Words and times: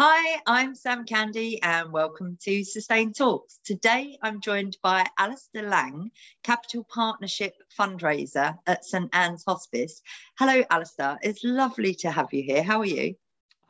Hi, 0.00 0.40
I'm 0.46 0.76
Sam 0.76 1.04
Candy 1.04 1.60
and 1.60 1.90
welcome 1.90 2.38
to 2.44 2.62
Sustain 2.62 3.12
Talks. 3.12 3.58
Today 3.64 4.16
I'm 4.22 4.40
joined 4.40 4.76
by 4.80 5.04
Alistair 5.18 5.68
Laing, 5.68 6.12
Capital 6.44 6.86
Partnership 6.88 7.54
Fundraiser 7.76 8.56
at 8.68 8.84
St 8.84 9.10
Ann's 9.12 9.42
Hospice. 9.44 10.00
Hello, 10.38 10.62
Alistair. 10.70 11.18
It's 11.22 11.42
lovely 11.42 11.94
to 11.94 12.12
have 12.12 12.32
you 12.32 12.44
here. 12.44 12.62
How 12.62 12.78
are 12.78 12.86
you? 12.86 13.16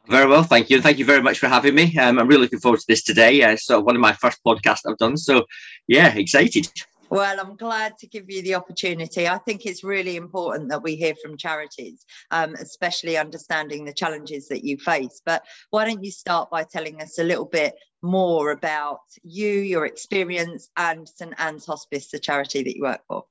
Very 0.07 0.27
well, 0.29 0.43
thank 0.43 0.69
you. 0.69 0.77
And 0.77 0.83
Thank 0.83 0.99
you 0.99 1.07
very 1.07 1.23
much 1.23 1.39
for 1.39 1.49
having 1.49 1.75
me. 1.75 1.97
Um, 1.97 2.19
I'm 2.19 2.29
really 2.29 2.43
looking 2.43 2.61
forward 2.61 2.81
to 2.81 2.87
this 2.87 3.03
today. 3.03 3.43
Uh, 3.43 3.57
so 3.57 3.81
one 3.81 3.97
of 3.97 4.03
my 4.03 4.13
first 4.13 4.39
podcasts 4.47 4.83
I've 4.87 4.99
done. 4.99 5.17
So 5.17 5.47
yeah, 5.87 6.15
excited. 6.15 6.71
Well, 7.11 7.41
I'm 7.41 7.57
glad 7.57 7.97
to 7.99 8.07
give 8.07 8.29
you 8.29 8.43
the 8.43 8.55
opportunity. 8.55 9.27
I 9.27 9.39
think 9.39 9.65
it's 9.65 9.83
really 9.83 10.17
important 10.17 10.69
that 10.69 10.83
we 10.83 10.95
hear 10.95 11.15
from 11.23 11.39
charities, 11.39 12.05
um, 12.31 12.55
especially 12.55 13.17
understanding 13.17 13.85
the 13.85 13.95
challenges 13.95 14.49
that 14.49 14.65
you 14.65 14.77
face. 14.77 15.23
But 15.25 15.43
why 15.71 15.87
don't 15.87 16.05
you 16.05 16.11
start 16.11 16.51
by 16.51 16.65
telling 16.65 17.01
us 17.01 17.19
a 17.19 17.25
little 17.25 17.47
bit 17.47 17.75
more 18.03 18.51
about 18.51 19.01
you, 19.23 19.49
your 19.49 19.87
experience, 19.87 20.69
and 20.77 21.09
St 21.09 21.35
Ann's 21.39 21.67
Hospice, 21.67 22.11
the 22.11 22.19
charity 22.19 22.63
that 22.63 22.77
you 22.77 22.83
work 22.83 23.01
for? 23.09 23.25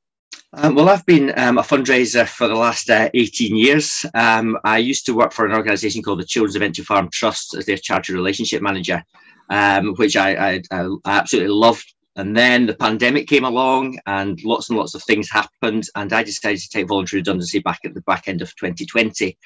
Um, 0.53 0.75
well, 0.75 0.89
I've 0.89 1.05
been 1.05 1.37
um, 1.37 1.57
a 1.57 1.61
fundraiser 1.61 2.27
for 2.27 2.47
the 2.47 2.55
last 2.55 2.89
uh, 2.89 3.09
18 3.13 3.55
years. 3.55 4.05
Um, 4.13 4.57
I 4.63 4.77
used 4.77 5.05
to 5.05 5.13
work 5.13 5.33
for 5.33 5.45
an 5.45 5.51
organisation 5.51 6.01
called 6.01 6.19
the 6.19 6.25
Children's 6.25 6.55
Adventure 6.55 6.83
Farm 6.83 7.09
Trust 7.11 7.53
as 7.53 7.65
their 7.65 7.77
charity 7.77 8.13
relationship 8.13 8.61
manager, 8.61 9.03
um, 9.49 9.93
which 9.95 10.15
I, 10.15 10.35
I, 10.35 10.61
I, 10.71 10.87
absolutely 11.05 11.53
loved 11.53 11.93
and 12.17 12.35
then 12.35 12.65
the 12.65 12.73
pandemic 12.73 13.27
came 13.27 13.45
along 13.45 13.99
and 14.07 14.43
lots 14.43 14.69
and 14.69 14.77
lots 14.77 14.95
of 14.95 15.03
things 15.03 15.29
happened. 15.29 15.85
And 15.95 16.11
I 16.11 16.23
decided 16.23 16.59
to 16.59 16.69
take 16.69 16.87
voluntary 16.87 17.19
redundancy 17.19 17.59
back 17.59 17.79
at 17.85 17.93
the 17.93 18.01
back 18.01 18.27
end 18.27 18.41
of 18.41 18.55
2020. 18.55 19.37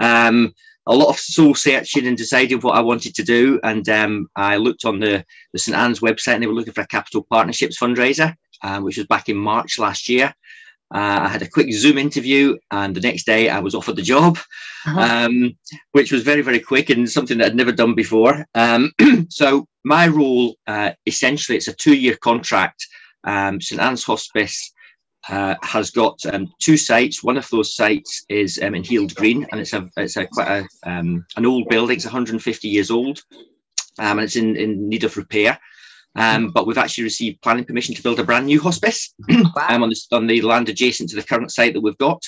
Um, 0.00 0.52
a 0.86 0.94
lot 0.94 1.08
of 1.08 1.18
soul 1.18 1.54
searching 1.54 2.06
and 2.06 2.18
deciding 2.18 2.60
what 2.60 2.76
I 2.76 2.80
wanted 2.80 3.14
to 3.14 3.22
do. 3.22 3.58
And 3.62 3.88
um, 3.88 4.28
I 4.36 4.56
looked 4.56 4.84
on 4.84 5.00
the, 5.00 5.24
the 5.54 5.58
St 5.58 5.76
Ann's 5.76 6.00
website 6.00 6.34
and 6.34 6.42
they 6.42 6.46
were 6.46 6.54
looking 6.54 6.74
for 6.74 6.82
a 6.82 6.86
capital 6.86 7.26
partnerships 7.30 7.78
fundraiser, 7.78 8.34
um, 8.62 8.84
which 8.84 8.98
was 8.98 9.06
back 9.06 9.30
in 9.30 9.36
March 9.36 9.78
last 9.78 10.08
year. 10.08 10.34
Uh, 10.92 11.20
I 11.22 11.28
had 11.28 11.42
a 11.42 11.48
quick 11.48 11.72
Zoom 11.72 11.98
interview, 11.98 12.58
and 12.70 12.94
the 12.94 13.00
next 13.00 13.24
day 13.24 13.48
I 13.48 13.60
was 13.60 13.74
offered 13.74 13.96
the 13.96 14.02
job, 14.02 14.38
uh-huh. 14.86 15.26
um, 15.26 15.56
which 15.92 16.10
was 16.10 16.22
very, 16.22 16.42
very 16.42 16.58
quick 16.58 16.90
and 16.90 17.08
something 17.08 17.38
that 17.38 17.48
I'd 17.48 17.56
never 17.56 17.72
done 17.72 17.94
before. 17.94 18.44
Um, 18.54 18.92
so 19.28 19.66
my 19.84 20.08
role, 20.08 20.56
uh, 20.66 20.92
essentially, 21.06 21.56
it's 21.56 21.68
a 21.68 21.74
two-year 21.74 22.16
contract. 22.16 22.86
Um, 23.24 23.60
St 23.60 23.80
Ann's 23.80 24.02
Hospice 24.02 24.72
uh, 25.28 25.54
has 25.62 25.90
got 25.90 26.18
um, 26.32 26.52
two 26.60 26.76
sites. 26.76 27.22
One 27.22 27.36
of 27.36 27.48
those 27.50 27.74
sites 27.74 28.24
is 28.28 28.58
um, 28.62 28.74
in 28.74 28.82
Heald 28.82 29.14
Green, 29.14 29.46
and 29.52 29.60
it's 29.60 29.72
a 29.72 29.88
it's 29.96 30.16
a 30.16 30.26
quite 30.26 30.48
a, 30.48 30.90
um, 30.90 31.24
an 31.36 31.46
old 31.46 31.68
building. 31.68 31.96
It's 31.96 32.04
150 32.04 32.68
years 32.68 32.90
old, 32.90 33.22
and 33.98 34.20
it's 34.20 34.36
in, 34.36 34.56
in 34.56 34.88
need 34.88 35.04
of 35.04 35.16
repair. 35.16 35.58
Um, 36.16 36.50
but 36.50 36.66
we've 36.66 36.78
actually 36.78 37.04
received 37.04 37.40
planning 37.40 37.64
permission 37.64 37.94
to 37.94 38.02
build 38.02 38.18
a 38.18 38.24
brand 38.24 38.46
new 38.46 38.60
hospice 38.60 39.14
wow. 39.28 39.66
um, 39.68 39.82
on, 39.84 39.90
the, 39.90 40.00
on 40.12 40.26
the 40.26 40.42
land 40.42 40.68
adjacent 40.68 41.08
to 41.10 41.16
the 41.16 41.22
current 41.22 41.52
site 41.52 41.72
that 41.74 41.80
we've 41.80 41.98
got. 41.98 42.22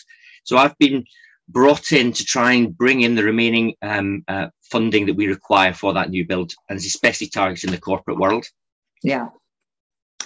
So 0.45 0.57
I've 0.57 0.79
been 0.79 1.05
brought 1.49 1.93
in 1.93 2.13
to 2.13 2.25
try 2.25 2.53
and 2.53 2.77
bring 2.77 3.03
in 3.03 3.15
the 3.15 3.25
remaining 3.25 3.75
um, 3.83 4.25
uh, 4.29 4.49
funding 4.71 5.07
that 5.07 5.17
we 5.17 5.27
require 5.27 5.75
for 5.75 5.93
that 5.95 6.11
new 6.11 6.27
build, 6.27 6.53
and 6.69 6.77
it's 6.77 6.87
especially 6.87 7.27
targeting 7.27 7.71
the 7.71 7.81
corporate 7.81 8.19
world. 8.19 8.47
Yeah, 9.03 9.29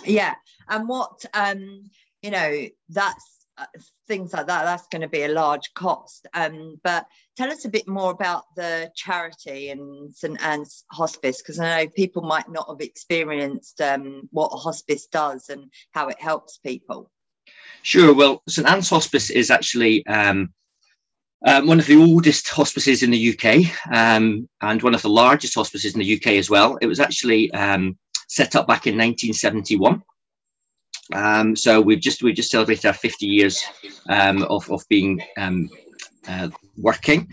yeah. 0.04 0.34
And 0.68 0.88
what 0.88 1.24
um, 1.32 1.90
you 2.22 2.30
know, 2.30 2.66
that's 2.88 3.35
things 4.06 4.32
like 4.32 4.46
that 4.46 4.64
that's 4.64 4.86
going 4.88 5.02
to 5.02 5.08
be 5.08 5.22
a 5.22 5.28
large 5.28 5.72
cost 5.74 6.26
um, 6.34 6.78
but 6.84 7.06
tell 7.36 7.50
us 7.50 7.64
a 7.64 7.70
bit 7.70 7.88
more 7.88 8.10
about 8.10 8.44
the 8.54 8.90
charity 8.94 9.70
and 9.70 10.14
st 10.14 10.40
ann's 10.42 10.84
hospice 10.90 11.38
because 11.38 11.58
i 11.58 11.84
know 11.84 11.90
people 11.96 12.22
might 12.22 12.48
not 12.50 12.68
have 12.68 12.80
experienced 12.80 13.80
um, 13.80 14.28
what 14.30 14.48
a 14.48 14.56
hospice 14.56 15.06
does 15.06 15.48
and 15.48 15.70
how 15.92 16.08
it 16.08 16.20
helps 16.20 16.58
people 16.58 17.10
sure 17.82 18.14
well 18.14 18.42
st 18.48 18.66
ann's 18.68 18.90
hospice 18.90 19.30
is 19.30 19.50
actually 19.50 20.06
um, 20.06 20.52
um, 21.44 21.66
one 21.66 21.78
of 21.78 21.86
the 21.86 21.96
oldest 21.96 22.48
hospices 22.48 23.02
in 23.02 23.10
the 23.10 23.30
UK 23.32 23.70
um, 23.94 24.48
and 24.62 24.82
one 24.82 24.94
of 24.94 25.02
the 25.02 25.08
largest 25.08 25.54
hospices 25.54 25.94
in 25.94 26.00
the 26.00 26.16
UK 26.16 26.32
as 26.32 26.48
well. 26.48 26.78
It 26.80 26.86
was 26.86 26.98
actually 26.98 27.52
um, 27.52 27.98
set 28.28 28.56
up 28.56 28.66
back 28.66 28.86
in 28.86 28.94
1971. 28.94 30.02
Um, 31.14 31.54
so 31.56 31.80
we've 31.80 32.00
just 32.00 32.22
we've 32.22 32.34
just 32.34 32.50
celebrated 32.50 32.86
our 32.86 32.92
50 32.92 33.26
years 33.26 33.62
um, 34.08 34.42
of, 34.44 34.70
of 34.70 34.82
being 34.88 35.22
um, 35.38 35.68
uh, 36.28 36.48
working. 36.76 37.28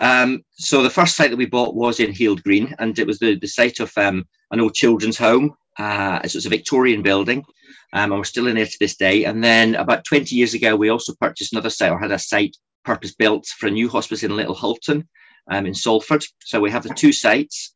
Um, 0.00 0.44
so 0.52 0.82
the 0.82 0.90
first 0.90 1.16
site 1.16 1.30
that 1.30 1.36
we 1.36 1.46
bought 1.46 1.74
was 1.74 1.98
in 1.98 2.12
Heald 2.12 2.42
Green, 2.44 2.74
and 2.78 2.98
it 2.98 3.06
was 3.06 3.18
the, 3.18 3.34
the 3.34 3.48
site 3.48 3.80
of 3.80 3.92
um, 3.96 4.24
an 4.52 4.60
old 4.60 4.74
children's 4.74 5.18
home. 5.18 5.54
Uh, 5.78 6.20
so 6.26 6.36
it's 6.36 6.46
a 6.46 6.50
Victorian 6.50 7.02
building, 7.02 7.44
um, 7.92 8.12
and 8.12 8.14
we're 8.14 8.24
still 8.24 8.46
in 8.46 8.56
there 8.56 8.66
to 8.66 8.76
this 8.80 8.96
day. 8.96 9.24
And 9.24 9.42
then 9.42 9.74
about 9.74 10.04
20 10.04 10.34
years 10.34 10.54
ago, 10.54 10.76
we 10.76 10.88
also 10.88 11.14
purchased 11.20 11.52
another 11.52 11.70
site 11.70 11.90
or 11.90 11.98
had 11.98 12.12
a 12.12 12.18
site 12.18 12.56
purpose 12.84 13.14
built 13.14 13.46
for 13.46 13.66
a 13.66 13.70
new 13.70 13.88
hospice 13.88 14.22
in 14.22 14.36
Little 14.36 14.54
Hulton 14.54 15.08
in 15.50 15.74
Salford. 15.74 16.24
So 16.44 16.60
we 16.60 16.70
have 16.70 16.82
the 16.82 16.94
two 16.94 17.12
sites 17.12 17.74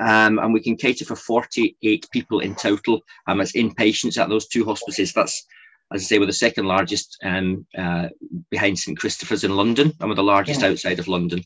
um, 0.00 0.38
and 0.38 0.52
we 0.52 0.60
can 0.60 0.76
cater 0.76 1.04
for 1.04 1.16
48 1.16 2.06
people 2.12 2.40
in 2.40 2.54
total 2.54 3.00
um, 3.26 3.40
as 3.40 3.52
inpatients 3.52 4.18
at 4.18 4.28
those 4.28 4.46
two 4.46 4.64
hospices. 4.64 5.12
That's, 5.12 5.46
as 5.92 6.02
I 6.02 6.04
say, 6.04 6.18
we're 6.18 6.26
the 6.26 6.32
second 6.32 6.66
largest 6.66 7.16
um, 7.24 7.66
uh, 7.76 8.08
behind 8.50 8.78
St 8.78 8.98
Christopher's 8.98 9.44
in 9.44 9.56
London, 9.56 9.92
and 10.00 10.08
we're 10.08 10.16
the 10.16 10.22
largest 10.22 10.60
yeah. 10.60 10.68
outside 10.68 10.98
of 10.98 11.08
London. 11.08 11.42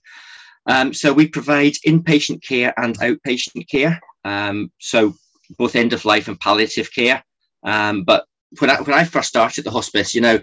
Um, 0.66 0.92
so 0.94 1.12
we 1.12 1.28
provide 1.28 1.74
inpatient 1.86 2.42
care 2.42 2.72
and 2.76 2.98
outpatient 2.98 3.68
care, 3.68 4.00
um, 4.24 4.70
so 4.78 5.14
both 5.58 5.76
end 5.76 5.92
of 5.92 6.04
life 6.04 6.28
and 6.28 6.38
palliative 6.38 6.92
care. 6.92 7.22
Um, 7.64 8.04
but 8.04 8.26
when 8.58 8.70
I, 8.70 8.80
when 8.80 8.96
I 8.96 9.04
first 9.04 9.28
started 9.28 9.64
the 9.64 9.70
hospice, 9.70 10.14
you 10.14 10.20
know, 10.20 10.38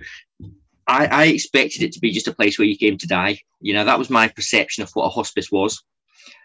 I, 0.88 1.06
I 1.06 1.26
expected 1.26 1.84
it 1.84 1.92
to 1.94 2.00
be 2.00 2.12
just 2.12 2.28
a 2.28 2.34
place 2.34 2.58
where 2.58 2.68
you 2.68 2.78
came 2.78 2.98
to 2.98 3.08
die. 3.08 3.40
You 3.62 3.74
know, 3.74 3.86
that 3.86 4.00
was 4.00 4.10
my 4.10 4.28
perception 4.28 4.84
of 4.84 4.90
what 4.92 5.06
a 5.06 5.10
hospice 5.10 5.52
was. 5.52 5.82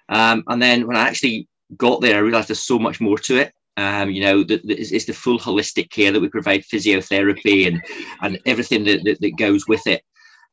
Um, 0.08 0.44
and 0.48 0.60
then 0.60 0.86
when 0.86 0.96
I 0.96 1.08
actually 1.08 1.48
got 1.76 2.00
there, 2.00 2.16
I 2.16 2.20
realized 2.20 2.48
there's 2.48 2.62
so 2.62 2.78
much 2.78 3.00
more 3.00 3.18
to 3.18 3.36
it. 3.36 3.52
Um, 3.76 4.10
you 4.10 4.20
know, 4.20 4.44
that 4.44 4.64
it's, 4.64 4.92
it's, 4.92 5.06
the 5.06 5.12
full 5.12 5.38
holistic 5.38 5.90
care 5.90 6.12
that 6.12 6.20
we 6.20 6.28
provide 6.28 6.62
physiotherapy 6.62 7.66
and 7.66 7.82
and 8.20 8.38
everything 8.46 8.84
that, 8.84 9.02
that, 9.02 9.20
that 9.20 9.36
goes 9.36 9.66
with 9.66 9.84
it. 9.88 10.02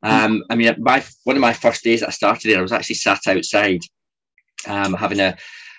Um, 0.01 0.43
I 0.49 0.55
mean, 0.55 0.73
my 0.79 1.03
one 1.23 1.35
of 1.35 1.41
my 1.41 1.53
first 1.53 1.83
days 1.83 1.99
that 1.99 2.09
I 2.09 2.11
started 2.11 2.49
there, 2.49 2.57
I 2.57 2.63
was 2.63 2.71
actually 2.71 2.95
sat 2.95 3.27
outside 3.27 3.81
um, 4.67 4.93
having 4.93 5.19
a, 5.19 5.37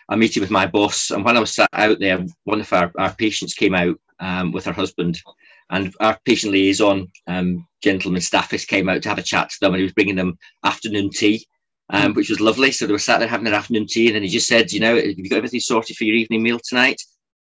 a 0.09 0.17
meeting 0.17 0.41
with 0.41 0.51
my 0.51 0.67
boss. 0.67 1.11
And 1.11 1.25
when 1.25 1.37
I 1.37 1.41
was 1.41 1.55
sat 1.55 1.69
out 1.73 1.99
there, 1.99 2.25
one 2.45 2.61
of 2.61 2.73
our, 2.73 2.93
our 2.99 3.13
patients 3.15 3.55
came 3.55 3.75
out 3.75 3.99
um, 4.21 4.53
with 4.53 4.65
her 4.67 4.73
husband. 4.73 5.19
And 5.71 5.95
our 6.01 6.19
patient 6.25 6.53
liaison 6.53 7.11
um, 7.27 7.67
gentleman 7.83 8.21
staffist 8.21 8.69
came 8.69 8.89
out 8.89 9.03
to 9.03 9.09
have 9.09 9.19
a 9.19 9.23
chat 9.23 9.51
to 9.51 9.57
them, 9.61 9.73
and 9.73 9.79
he 9.79 9.85
was 9.85 9.95
bringing 9.95 10.17
them 10.17 10.39
afternoon 10.65 11.11
tea 11.11 11.47
um, 11.91 12.15
which 12.15 12.31
was 12.31 12.41
lovely. 12.41 12.73
So 12.73 12.87
they 12.87 12.93
were 12.93 12.99
sat 12.99 13.19
there 13.19 13.29
having 13.29 13.45
their 13.45 13.55
afternoon 13.55 13.87
tea, 13.87 14.07
and 14.07 14.17
then 14.17 14.23
he 14.23 14.29
just 14.29 14.49
said, 14.49 14.73
"You 14.73 14.81
know, 14.81 14.97
have 14.97 15.19
you 15.19 15.29
got 15.29 15.37
everything 15.37 15.61
sorted 15.61 15.97
for 15.97 16.05
your 16.05 16.17
evening 16.17 16.43
meal 16.43 16.61
tonight?" 16.63 17.01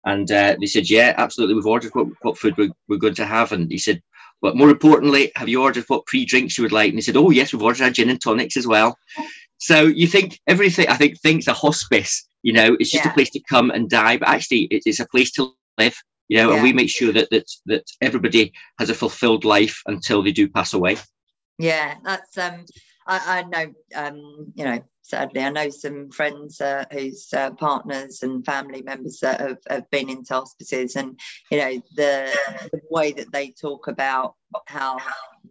And 0.05 0.31
uh, 0.31 0.55
they 0.59 0.65
said, 0.65 0.89
"Yeah, 0.89 1.13
absolutely. 1.17 1.55
We've 1.55 1.65
ordered 1.65 1.93
what, 1.93 2.07
what 2.21 2.37
food 2.37 2.57
we're, 2.57 2.71
we're 2.87 2.97
going 2.97 3.15
to 3.15 3.25
have." 3.25 3.51
And 3.51 3.71
he 3.71 3.77
said, 3.77 4.01
"But 4.41 4.57
more 4.57 4.69
importantly, 4.69 5.31
have 5.35 5.49
you 5.49 5.61
ordered 5.61 5.85
what 5.87 6.05
pre-drinks 6.05 6.57
you 6.57 6.63
would 6.63 6.71
like?" 6.71 6.89
And 6.89 6.97
he 6.97 7.01
said, 7.01 7.17
"Oh 7.17 7.29
yes, 7.29 7.53
we've 7.53 7.63
ordered 7.63 7.83
our 7.83 7.91
gin 7.91 8.09
and 8.09 8.21
tonics 8.21 8.57
as 8.57 8.67
well." 8.67 8.97
So 9.57 9.83
you 9.83 10.07
think 10.07 10.39
everything? 10.47 10.87
I 10.89 10.97
think 10.97 11.19
things 11.19 11.47
a 11.47 11.53
hospice. 11.53 12.27
You 12.41 12.53
know, 12.53 12.75
it's 12.79 12.91
just 12.91 13.05
yeah. 13.05 13.11
a 13.11 13.13
place 13.13 13.29
to 13.31 13.39
come 13.49 13.71
and 13.71 13.89
die, 13.89 14.17
but 14.17 14.27
actually, 14.27 14.67
it's 14.71 14.99
a 14.99 15.07
place 15.07 15.31
to 15.33 15.53
live. 15.77 15.95
You 16.27 16.37
know, 16.37 16.49
yeah. 16.49 16.55
and 16.55 16.63
we 16.63 16.73
make 16.73 16.89
sure 16.89 17.13
that 17.13 17.29
that 17.29 17.49
that 17.67 17.85
everybody 18.01 18.53
has 18.79 18.89
a 18.89 18.93
fulfilled 18.93 19.45
life 19.45 19.81
until 19.85 20.23
they 20.23 20.31
do 20.31 20.49
pass 20.49 20.73
away. 20.73 20.97
Yeah, 21.59 21.95
that's 22.03 22.37
um 22.37 22.65
I, 23.05 23.39
I 23.39 23.43
know, 23.43 23.73
um, 23.95 24.53
you 24.55 24.65
know, 24.65 24.83
sadly, 25.01 25.41
I 25.41 25.49
know 25.49 25.69
some 25.69 26.09
friends 26.09 26.61
uh, 26.61 26.85
whose 26.91 27.31
uh, 27.33 27.51
partners 27.51 28.23
and 28.23 28.45
family 28.45 28.81
members 28.81 29.19
that 29.19 29.41
have, 29.41 29.57
have 29.69 29.89
been 29.89 30.09
into 30.09 30.33
hospices, 30.33 30.95
and 30.95 31.19
you 31.51 31.57
know, 31.57 31.81
the, 31.95 32.35
the 32.71 32.81
way 32.89 33.11
that 33.13 33.31
they 33.31 33.51
talk 33.51 33.87
about 33.87 34.35
how 34.65 34.97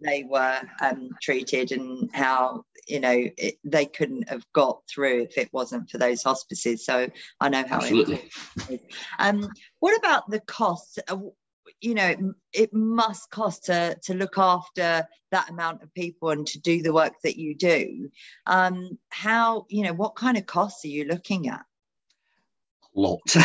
they 0.02 0.24
were 0.24 0.60
um, 0.80 1.10
treated 1.20 1.72
and 1.72 2.10
how 2.12 2.64
you 2.88 3.00
know 3.00 3.28
it, 3.36 3.54
they 3.64 3.86
couldn't 3.86 4.28
have 4.28 4.44
got 4.52 4.82
through 4.88 5.22
if 5.22 5.38
it 5.38 5.52
wasn't 5.52 5.88
for 5.90 5.98
those 5.98 6.22
hospices. 6.22 6.84
So 6.84 7.08
I 7.40 7.48
know 7.48 7.64
how 7.66 7.76
Absolutely. 7.76 8.30
Um, 9.18 9.50
what 9.80 9.96
about 9.98 10.28
the 10.30 10.40
costs? 10.40 10.98
You 11.82 11.94
know 11.94 12.06
it, 12.06 12.18
it, 12.52 12.72
must 12.72 13.30
cost 13.30 13.64
to 13.64 13.98
to 14.04 14.14
look 14.14 14.38
after 14.38 15.06
that 15.30 15.50
amount 15.50 15.82
of 15.82 15.92
people 15.94 16.30
and 16.30 16.46
to 16.46 16.60
do 16.60 16.80
the 16.80 16.92
work 16.92 17.14
that 17.24 17.36
you 17.36 17.56
do 17.56 18.08
um 18.46 18.98
how 19.08 19.66
you 19.68 19.82
know 19.82 19.92
what 19.92 20.14
kind 20.14 20.36
of 20.36 20.46
costs 20.46 20.84
are 20.84 20.88
you 20.88 21.04
looking 21.06 21.48
at 21.48 21.64
lot 22.94 23.20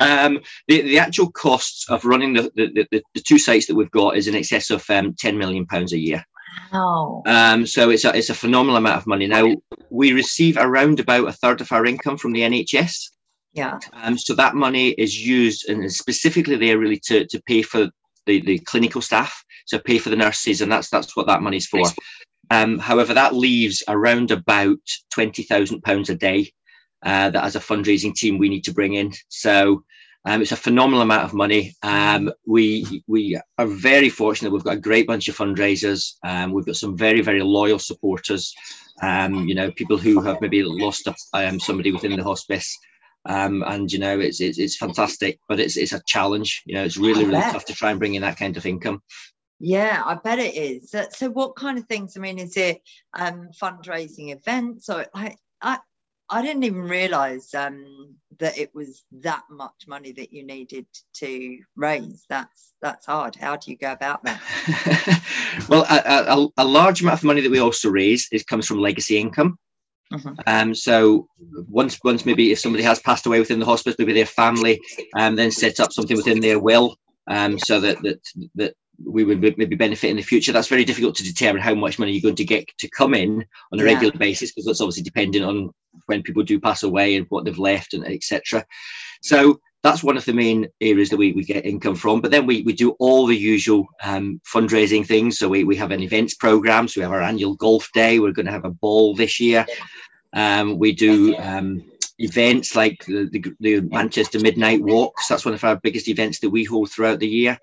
um 0.00 0.40
the, 0.66 0.80
the 0.80 0.98
actual 0.98 1.30
costs 1.30 1.88
of 1.90 2.04
running 2.04 2.32
the, 2.32 2.50
the, 2.56 2.86
the, 2.90 3.02
the 3.14 3.20
two 3.20 3.38
sites 3.38 3.66
that 3.66 3.76
we've 3.76 3.90
got 3.90 4.16
is 4.16 4.26
in 4.26 4.34
excess 4.34 4.70
of 4.70 4.88
um, 4.90 5.14
10 5.14 5.38
million 5.38 5.66
pounds 5.66 5.92
a 5.92 5.98
year 5.98 6.24
Wow. 6.72 7.22
Um, 7.26 7.66
so 7.66 7.90
it's 7.90 8.04
a, 8.04 8.16
it's 8.16 8.30
a 8.30 8.34
phenomenal 8.34 8.76
amount 8.76 8.96
of 8.96 9.06
money. 9.06 9.26
Now, 9.26 9.54
we 9.90 10.12
receive 10.12 10.56
around 10.56 11.00
about 11.00 11.28
a 11.28 11.32
third 11.32 11.60
of 11.60 11.72
our 11.72 11.84
income 11.86 12.16
from 12.16 12.32
the 12.32 12.40
NHS. 12.40 13.10
Yeah. 13.52 13.78
Um, 13.92 14.16
so 14.16 14.34
that 14.34 14.54
money 14.54 14.90
is 14.90 15.24
used 15.24 15.68
and 15.68 15.92
specifically 15.92 16.56
there 16.56 16.78
really 16.78 17.00
to, 17.04 17.26
to 17.26 17.42
pay 17.42 17.62
for 17.62 17.90
the, 18.26 18.40
the 18.40 18.58
clinical 18.60 19.00
staff, 19.00 19.44
so 19.66 19.78
pay 19.78 19.98
for 19.98 20.10
the 20.10 20.16
nurses, 20.16 20.60
and 20.60 20.70
that's 20.70 20.88
that's 20.88 21.16
what 21.16 21.26
that 21.26 21.42
money's 21.42 21.66
for. 21.66 21.82
Um, 22.50 22.78
however, 22.78 23.14
that 23.14 23.34
leaves 23.34 23.82
around 23.88 24.30
about 24.30 24.78
twenty 25.10 25.42
thousand 25.42 25.82
pounds 25.82 26.10
a 26.10 26.14
day 26.14 26.52
uh, 27.04 27.30
that 27.30 27.44
as 27.44 27.56
a 27.56 27.60
fundraising 27.60 28.14
team 28.14 28.38
we 28.38 28.48
need 28.48 28.64
to 28.64 28.74
bring 28.74 28.94
in. 28.94 29.12
So 29.28 29.84
um, 30.24 30.40
it's 30.40 30.52
a 30.52 30.56
phenomenal 30.56 31.02
amount 31.02 31.24
of 31.24 31.34
money. 31.34 31.74
Um, 31.82 32.32
we 32.46 33.02
we 33.08 33.40
are 33.58 33.66
very 33.66 34.08
fortunate. 34.08 34.52
We've 34.52 34.64
got 34.64 34.76
a 34.76 34.80
great 34.80 35.06
bunch 35.06 35.28
of 35.28 35.36
fundraisers. 35.36 36.14
Um, 36.24 36.52
we've 36.52 36.66
got 36.66 36.76
some 36.76 36.96
very 36.96 37.22
very 37.22 37.42
loyal 37.42 37.78
supporters. 37.78 38.54
Um, 39.02 39.48
you 39.48 39.54
know, 39.54 39.72
people 39.72 39.98
who 39.98 40.20
have 40.20 40.40
maybe 40.40 40.62
lost 40.62 41.08
a, 41.08 41.14
um, 41.34 41.58
somebody 41.58 41.90
within 41.90 42.16
the 42.16 42.22
hospice. 42.22 42.78
Um, 43.24 43.62
and 43.66 43.92
you 43.92 43.98
know, 43.98 44.18
it's, 44.18 44.40
it's 44.40 44.58
it's 44.58 44.76
fantastic, 44.76 45.38
but 45.48 45.60
it's 45.60 45.76
it's 45.76 45.92
a 45.92 46.02
challenge. 46.06 46.62
You 46.66 46.74
know, 46.74 46.84
it's 46.84 46.96
really 46.96 47.24
really 47.24 47.40
tough 47.40 47.64
to 47.66 47.74
try 47.74 47.90
and 47.90 47.98
bring 47.98 48.14
in 48.14 48.22
that 48.22 48.38
kind 48.38 48.56
of 48.56 48.66
income. 48.66 49.02
Yeah, 49.60 50.02
I 50.04 50.14
bet 50.16 50.40
it 50.40 50.56
is. 50.56 50.90
So, 50.90 51.06
so 51.12 51.30
what 51.30 51.54
kind 51.54 51.78
of 51.78 51.86
things? 51.86 52.16
I 52.16 52.20
mean, 52.20 52.38
is 52.38 52.56
it 52.56 52.82
fundraising 53.16 54.34
events 54.34 54.88
or 54.88 55.06
I 55.14 55.36
I 55.60 55.78
I 56.32 56.40
didn't 56.40 56.64
even 56.64 56.82
realize 56.82 57.52
um, 57.52 58.16
that 58.38 58.56
it 58.56 58.74
was 58.74 59.04
that 59.20 59.42
much 59.50 59.86
money 59.86 60.12
that 60.12 60.32
you 60.32 60.46
needed 60.46 60.86
to 61.16 61.58
raise. 61.76 62.24
That's 62.30 62.72
that's 62.80 63.04
hard. 63.04 63.36
How 63.36 63.56
do 63.56 63.70
you 63.70 63.76
go 63.76 63.92
about 63.92 64.24
that? 64.24 65.22
well, 65.68 65.84
a, 65.90 66.32
a, 66.32 66.48
a, 66.56 66.64
large 66.64 67.02
amount 67.02 67.20
of 67.20 67.24
money 67.24 67.42
that 67.42 67.50
we 67.50 67.60
also 67.60 67.90
raise 67.90 68.28
is 68.32 68.44
comes 68.44 68.66
from 68.66 68.78
legacy 68.78 69.18
income. 69.18 69.58
Mm-hmm. 70.12 70.34
Um, 70.46 70.74
so 70.74 71.26
once 71.68 71.98
once 72.04 72.26
maybe 72.26 72.52
if 72.52 72.58
somebody 72.58 72.84
has 72.84 73.00
passed 73.00 73.26
away 73.26 73.38
within 73.38 73.58
the 73.58 73.66
hospice, 73.66 73.96
maybe 73.98 74.12
their 74.12 74.26
family 74.26 74.80
um, 75.16 75.36
then 75.36 75.50
set 75.50 75.80
up 75.80 75.92
something 75.92 76.16
within 76.16 76.40
their 76.40 76.58
will 76.58 76.96
um, 77.28 77.58
so 77.58 77.80
that 77.80 78.00
that 78.02 78.20
that 78.54 78.74
we 79.04 79.24
would 79.24 79.40
maybe 79.40 79.76
benefit 79.76 80.10
in 80.10 80.16
the 80.16 80.22
future. 80.22 80.52
That's 80.52 80.68
very 80.68 80.84
difficult 80.84 81.16
to 81.16 81.24
determine 81.24 81.62
how 81.62 81.74
much 81.74 81.98
money 81.98 82.12
you're 82.12 82.22
going 82.22 82.36
to 82.36 82.44
get 82.44 82.66
to 82.78 82.88
come 82.90 83.14
in 83.14 83.44
on 83.72 83.80
a 83.80 83.82
yeah. 83.82 83.92
regular 83.92 84.16
basis 84.16 84.52
because 84.52 84.66
that's 84.66 84.80
obviously 84.80 85.02
dependent 85.02 85.44
on 85.44 85.70
when 86.06 86.22
people 86.22 86.42
do 86.42 86.60
pass 86.60 86.82
away 86.82 87.16
and 87.16 87.26
what 87.28 87.44
they've 87.44 87.58
left 87.58 87.94
and 87.94 88.06
etc. 88.06 88.64
So 89.22 89.60
that's 89.82 90.02
one 90.02 90.16
of 90.16 90.24
the 90.24 90.32
main 90.32 90.68
areas 90.80 91.10
that 91.10 91.16
we, 91.16 91.32
we 91.32 91.44
get 91.44 91.66
income 91.66 91.96
from. 91.96 92.20
But 92.20 92.30
then 92.30 92.46
we, 92.46 92.62
we 92.62 92.72
do 92.72 92.90
all 93.00 93.26
the 93.26 93.36
usual 93.36 93.86
um, 94.02 94.40
fundraising 94.44 95.04
things. 95.04 95.38
So 95.38 95.48
we, 95.48 95.64
we 95.64 95.76
have 95.76 95.90
an 95.90 96.02
events 96.02 96.34
program. 96.34 96.86
So 96.86 97.00
we 97.00 97.02
have 97.02 97.12
our 97.12 97.20
annual 97.20 97.56
golf 97.56 97.90
day. 97.92 98.20
We're 98.20 98.32
going 98.32 98.46
to 98.46 98.52
have 98.52 98.64
a 98.64 98.70
ball 98.70 99.14
this 99.14 99.40
year. 99.40 99.66
Um, 100.34 100.78
we 100.78 100.92
do 100.92 101.36
um, 101.36 101.82
events 102.18 102.76
like 102.76 103.04
the, 103.06 103.28
the, 103.30 103.44
the, 103.60 103.80
Manchester 103.80 104.38
Midnight 104.38 104.82
Walks. 104.82 105.26
That's 105.26 105.44
one 105.44 105.54
of 105.54 105.64
our 105.64 105.76
biggest 105.76 106.08
events 106.08 106.38
that 106.40 106.50
we 106.50 106.64
hold 106.64 106.90
throughout 106.90 107.18
the 107.18 107.28
year. 107.28 107.58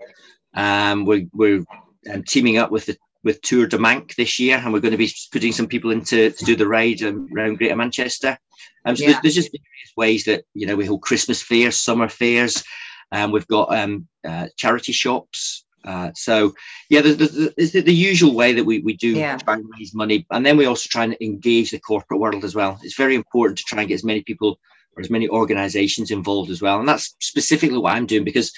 Um, 0.53 1.05
we're 1.05 1.27
we're 1.33 1.63
um, 2.11 2.23
teaming 2.23 2.57
up 2.57 2.71
with 2.71 2.87
the 2.87 2.97
with 3.23 3.41
Tour 3.41 3.67
de 3.67 3.77
Manc 3.77 4.15
this 4.15 4.39
year, 4.39 4.57
and 4.57 4.73
we're 4.73 4.79
going 4.79 4.91
to 4.91 4.97
be 4.97 5.11
putting 5.31 5.51
some 5.51 5.67
people 5.67 5.91
into 5.91 6.31
to 6.31 6.45
do 6.45 6.55
the 6.55 6.67
ride 6.67 7.01
um, 7.03 7.27
around 7.35 7.57
Greater 7.57 7.75
Manchester. 7.75 8.37
Um, 8.85 8.95
so 8.95 9.03
yeah. 9.03 9.11
there's, 9.11 9.21
there's, 9.21 9.35
just 9.35 9.51
various 9.51 9.93
ways 9.97 10.23
that 10.25 10.45
you 10.53 10.65
know 10.67 10.75
we 10.75 10.85
hold 10.85 11.01
Christmas 11.01 11.41
fairs, 11.41 11.77
summer 11.77 12.07
fairs, 12.07 12.63
and 13.11 13.25
um, 13.25 13.31
we've 13.31 13.47
got 13.47 13.73
um, 13.75 14.07
uh, 14.27 14.47
charity 14.57 14.91
shops. 14.91 15.65
Uh, 15.85 16.11
so 16.13 16.53
yeah, 16.89 17.01
there's, 17.01 17.17
there's 17.17 17.71
the, 17.71 17.81
the, 17.81 17.93
usual 17.93 18.35
way 18.35 18.51
that 18.51 18.65
we, 18.65 18.79
we 18.79 18.97
do 18.97 19.11
yeah. 19.11 19.37
try 19.37 19.53
and 19.55 19.65
raise 19.79 19.95
money, 19.95 20.25
and 20.31 20.45
then 20.45 20.57
we 20.57 20.65
also 20.65 20.87
try 20.89 21.03
and 21.03 21.15
engage 21.21 21.71
the 21.71 21.79
corporate 21.79 22.19
world 22.19 22.43
as 22.43 22.55
well. 22.55 22.79
It's 22.83 22.97
very 22.97 23.15
important 23.15 23.57
to 23.59 23.63
try 23.63 23.81
and 23.81 23.87
get 23.87 23.95
as 23.95 24.03
many 24.03 24.21
people 24.21 24.59
or 24.95 25.01
as 25.01 25.09
many 25.09 25.29
organisations 25.29 26.11
involved 26.11 26.51
as 26.51 26.61
well, 26.61 26.79
and 26.79 26.87
that's 26.87 27.15
specifically 27.21 27.77
what 27.77 27.95
I'm 27.95 28.05
doing 28.05 28.23
because 28.23 28.51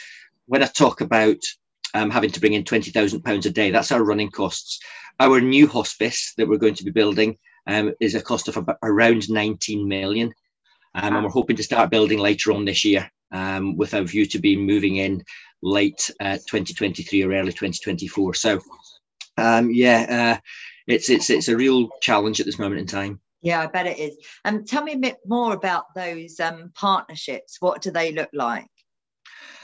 when 0.47 0.63
I 0.63 0.67
talk 0.67 1.01
about 1.01 1.37
um, 1.93 2.09
having 2.09 2.31
to 2.31 2.39
bring 2.39 2.53
in 2.53 2.63
£20,000 2.63 3.45
a 3.45 3.49
day. 3.49 3.71
That's 3.71 3.91
our 3.91 4.03
running 4.03 4.31
costs. 4.31 4.79
Our 5.19 5.41
new 5.41 5.67
hospice 5.67 6.33
that 6.37 6.47
we're 6.47 6.57
going 6.57 6.75
to 6.75 6.83
be 6.83 6.91
building 6.91 7.37
um, 7.67 7.93
is 7.99 8.15
a 8.15 8.21
cost 8.21 8.47
of 8.47 8.57
about, 8.57 8.77
around 8.83 9.29
19 9.29 9.87
million. 9.87 10.33
Um, 10.93 11.15
and 11.15 11.23
we're 11.23 11.29
hoping 11.29 11.55
to 11.55 11.63
start 11.63 11.89
building 11.89 12.19
later 12.19 12.51
on 12.51 12.65
this 12.65 12.83
year 12.83 13.09
um, 13.31 13.77
with 13.77 13.93
a 13.93 14.03
view 14.03 14.25
to 14.27 14.39
be 14.39 14.57
moving 14.57 14.97
in 14.97 15.23
late 15.63 16.11
uh, 16.19 16.37
2023 16.37 17.23
or 17.23 17.33
early 17.33 17.51
2024. 17.51 18.33
So, 18.33 18.59
um, 19.37 19.71
yeah, 19.71 20.35
uh, 20.37 20.41
it's, 20.87 21.09
it's, 21.09 21.29
it's 21.29 21.47
a 21.47 21.55
real 21.55 21.89
challenge 22.01 22.39
at 22.39 22.45
this 22.45 22.59
moment 22.59 22.81
in 22.81 22.87
time. 22.87 23.19
Yeah, 23.41 23.61
I 23.61 23.67
bet 23.67 23.87
it 23.87 23.97
is. 23.97 24.17
Um, 24.45 24.65
tell 24.65 24.83
me 24.83 24.93
a 24.93 24.99
bit 24.99 25.17
more 25.25 25.53
about 25.53 25.85
those 25.95 26.39
um, 26.39 26.71
partnerships. 26.75 27.57
What 27.59 27.81
do 27.81 27.89
they 27.89 28.11
look 28.11 28.29
like? 28.33 28.67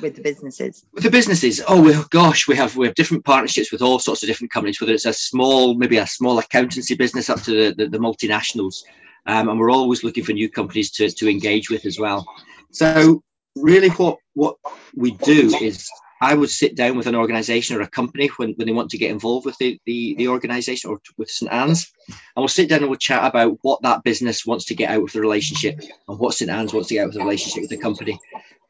With 0.01 0.15
the 0.15 0.21
businesses? 0.21 0.85
With 0.93 1.03
the 1.03 1.09
businesses, 1.09 1.61
oh 1.67 1.81
well, 1.81 2.05
gosh, 2.11 2.47
we 2.47 2.55
have 2.55 2.75
we 2.75 2.85
have 2.85 2.95
different 2.95 3.25
partnerships 3.25 3.71
with 3.71 3.81
all 3.81 3.99
sorts 3.99 4.21
of 4.23 4.27
different 4.27 4.51
companies, 4.51 4.79
whether 4.79 4.93
it's 4.93 5.05
a 5.05 5.13
small, 5.13 5.75
maybe 5.75 5.97
a 5.97 6.07
small 6.07 6.37
accountancy 6.37 6.95
business 6.95 7.29
up 7.29 7.41
to 7.43 7.51
the, 7.51 7.75
the, 7.75 7.89
the 7.89 7.97
multinationals, 7.97 8.83
um, 9.25 9.49
and 9.49 9.59
we're 9.59 9.71
always 9.71 10.03
looking 10.03 10.23
for 10.23 10.33
new 10.33 10.49
companies 10.49 10.91
to, 10.91 11.09
to 11.09 11.29
engage 11.29 11.69
with 11.69 11.85
as 11.85 11.99
well. 11.99 12.25
So 12.71 13.23
really, 13.55 13.89
what 13.89 14.17
what 14.33 14.57
we 14.95 15.11
do 15.11 15.55
is 15.61 15.89
I 16.21 16.33
would 16.33 16.49
sit 16.49 16.75
down 16.75 16.97
with 16.97 17.07
an 17.07 17.15
organization 17.15 17.75
or 17.77 17.81
a 17.81 17.87
company 17.87 18.27
when, 18.37 18.53
when 18.53 18.67
they 18.67 18.73
want 18.73 18.89
to 18.91 18.97
get 18.97 19.11
involved 19.11 19.45
with 19.45 19.57
the, 19.59 19.79
the, 19.85 20.15
the 20.15 20.27
organization 20.27 20.89
or 20.89 20.99
with 21.17 21.29
St. 21.29 21.51
Ann's. 21.51 21.91
And 22.07 22.17
we'll 22.37 22.47
sit 22.47 22.69
down 22.69 22.79
and 22.79 22.89
we'll 22.89 22.97
chat 22.97 23.23
about 23.23 23.57
what 23.61 23.81
that 23.83 24.03
business 24.03 24.45
wants 24.45 24.65
to 24.65 24.75
get 24.75 24.89
out 24.89 25.03
of 25.03 25.11
the 25.11 25.21
relationship 25.21 25.79
and 26.07 26.17
what 26.17 26.33
St. 26.33 26.49
Ann's 26.49 26.73
wants 26.73 26.89
to 26.89 26.95
get 26.95 27.01
out 27.01 27.09
of 27.09 27.13
the 27.13 27.19
relationship 27.19 27.61
with 27.61 27.69
the 27.69 27.77
company. 27.77 28.19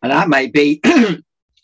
And 0.01 0.11
that 0.11 0.29
might 0.29 0.53
be 0.53 0.79
that 0.83 1.23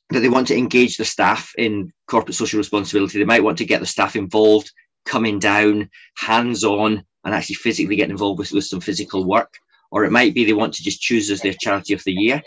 they 0.10 0.30
want 0.30 0.48
to 0.48 0.58
engage 0.58 0.98
the 0.98 1.06
staff 1.06 1.52
in 1.58 1.92
corporate 2.08 2.36
social 2.36 2.58
responsibility. 2.58 3.20
They 3.20 3.26
might 3.26 3.44
want 3.44 3.58
to 3.60 3.66
get 3.66 3.80
the 3.80 3.86
staff 3.86 4.16
involved, 4.16 4.72
coming 5.06 5.40
down, 5.40 5.90
hands 6.18 6.64
on, 6.64 7.04
and 7.24 7.34
actually 7.34 7.56
physically 7.56 7.96
getting 7.96 8.12
involved 8.12 8.40
with, 8.40 8.52
with 8.52 8.66
some 8.66 8.82
physical 8.82 9.26
work. 9.26 9.54
Or 9.92 10.06
it 10.06 10.12
might 10.12 10.34
be 10.34 10.46
they 10.46 10.54
want 10.54 10.74
to 10.76 10.84
just 10.84 11.02
choose 11.02 11.30
as 11.30 11.42
their 11.42 11.54
charity 11.54 11.94
of 11.94 12.04
the 12.04 12.14
year. 12.14 12.42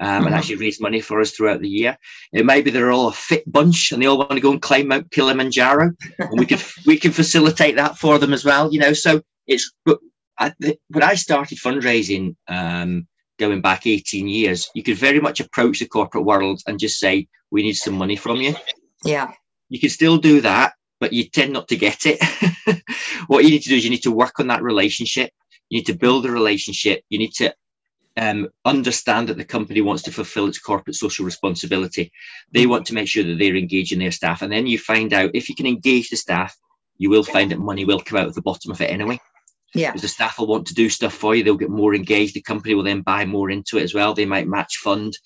Um, 0.00 0.06
mm-hmm. 0.06 0.26
and 0.26 0.34
actually 0.36 0.54
raise 0.54 0.80
money 0.80 1.00
for 1.00 1.20
us 1.20 1.32
throughout 1.32 1.60
the 1.60 1.68
year. 1.68 1.98
It 2.32 2.46
might 2.46 2.64
be 2.64 2.70
they're 2.70 2.92
all 2.92 3.08
a 3.08 3.12
fit 3.12 3.50
bunch 3.50 3.90
and 3.90 4.00
they 4.00 4.06
all 4.06 4.16
want 4.16 4.30
to 4.30 4.40
go 4.40 4.52
and 4.52 4.62
climb 4.62 4.86
Mount 4.86 5.10
Kilimanjaro, 5.10 5.90
and 6.20 6.38
we 6.38 6.46
can 6.46 6.60
we 6.86 6.96
can 6.96 7.10
facilitate 7.10 7.74
that 7.74 7.98
for 7.98 8.16
them 8.16 8.32
as 8.32 8.44
well. 8.44 8.72
You 8.72 8.78
know, 8.78 8.92
so 8.92 9.22
it's 9.48 9.72
but 9.84 9.98
I, 10.38 10.52
when 10.60 11.02
I 11.02 11.14
started 11.14 11.58
fundraising 11.58 12.36
um, 12.46 13.08
going 13.38 13.60
back 13.60 13.86
18 13.86 14.28
years, 14.28 14.68
you 14.74 14.82
could 14.82 14.96
very 14.96 15.20
much 15.20 15.40
approach 15.40 15.78
the 15.78 15.86
corporate 15.86 16.24
world 16.24 16.60
and 16.66 16.78
just 16.78 16.98
say, 16.98 17.28
we 17.50 17.62
need 17.62 17.74
some 17.74 17.94
money 17.94 18.16
from 18.16 18.36
you. 18.36 18.54
Yeah. 19.04 19.32
You 19.68 19.78
can 19.78 19.90
still 19.90 20.18
do 20.18 20.40
that, 20.40 20.74
but 21.00 21.12
you 21.12 21.24
tend 21.24 21.52
not 21.52 21.68
to 21.68 21.76
get 21.76 22.00
it. 22.04 22.22
what 23.26 23.44
you 23.44 23.50
need 23.50 23.62
to 23.62 23.68
do 23.68 23.76
is 23.76 23.84
you 23.84 23.90
need 23.90 24.02
to 24.02 24.12
work 24.12 24.40
on 24.40 24.48
that 24.48 24.62
relationship. 24.62 25.30
You 25.70 25.78
need 25.78 25.86
to 25.86 25.94
build 25.94 26.26
a 26.26 26.30
relationship. 26.30 27.02
You 27.08 27.18
need 27.18 27.32
to 27.34 27.54
um, 28.16 28.48
understand 28.64 29.28
that 29.28 29.36
the 29.36 29.44
company 29.44 29.80
wants 29.80 30.02
to 30.04 30.12
fulfill 30.12 30.46
its 30.46 30.58
corporate 30.58 30.96
social 30.96 31.24
responsibility. 31.24 32.10
They 32.52 32.66
want 32.66 32.86
to 32.86 32.94
make 32.94 33.08
sure 33.08 33.24
that 33.24 33.38
they're 33.38 33.56
engaging 33.56 34.00
their 34.00 34.10
staff. 34.10 34.42
And 34.42 34.52
then 34.52 34.66
you 34.66 34.78
find 34.78 35.12
out 35.12 35.30
if 35.34 35.48
you 35.48 35.54
can 35.54 35.66
engage 35.66 36.10
the 36.10 36.16
staff, 36.16 36.56
you 36.98 37.10
will 37.10 37.22
find 37.22 37.50
that 37.50 37.60
money 37.60 37.84
will 37.84 38.00
come 38.00 38.18
out 38.18 38.26
of 38.26 38.34
the 38.34 38.42
bottom 38.42 38.72
of 38.72 38.80
it 38.80 38.90
anyway. 38.90 39.20
Yeah. 39.74 39.90
Because 39.90 40.02
the 40.02 40.08
staff 40.08 40.38
will 40.38 40.46
want 40.46 40.66
to 40.68 40.74
do 40.74 40.88
stuff 40.88 41.12
for 41.12 41.34
you. 41.34 41.44
They'll 41.44 41.56
get 41.56 41.70
more 41.70 41.94
engaged. 41.94 42.34
The 42.34 42.40
company 42.40 42.74
will 42.74 42.84
then 42.84 43.02
buy 43.02 43.24
more 43.26 43.50
into 43.50 43.78
it 43.78 43.82
as 43.82 43.94
well. 43.94 44.14
They 44.14 44.24
might 44.24 44.48
match 44.48 44.76
fund. 44.78 45.16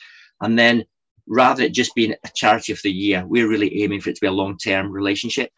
And 0.40 0.58
then 0.58 0.84
rather 1.26 1.58
than 1.58 1.66
it 1.66 1.74
just 1.74 1.94
being 1.94 2.14
a 2.24 2.28
charity 2.34 2.72
of 2.72 2.80
the 2.82 2.90
year, 2.90 3.24
we're 3.26 3.48
really 3.48 3.82
aiming 3.82 4.00
for 4.00 4.10
it 4.10 4.16
to 4.16 4.20
be 4.20 4.26
a 4.26 4.32
long-term 4.32 4.90
relationship. 4.90 5.50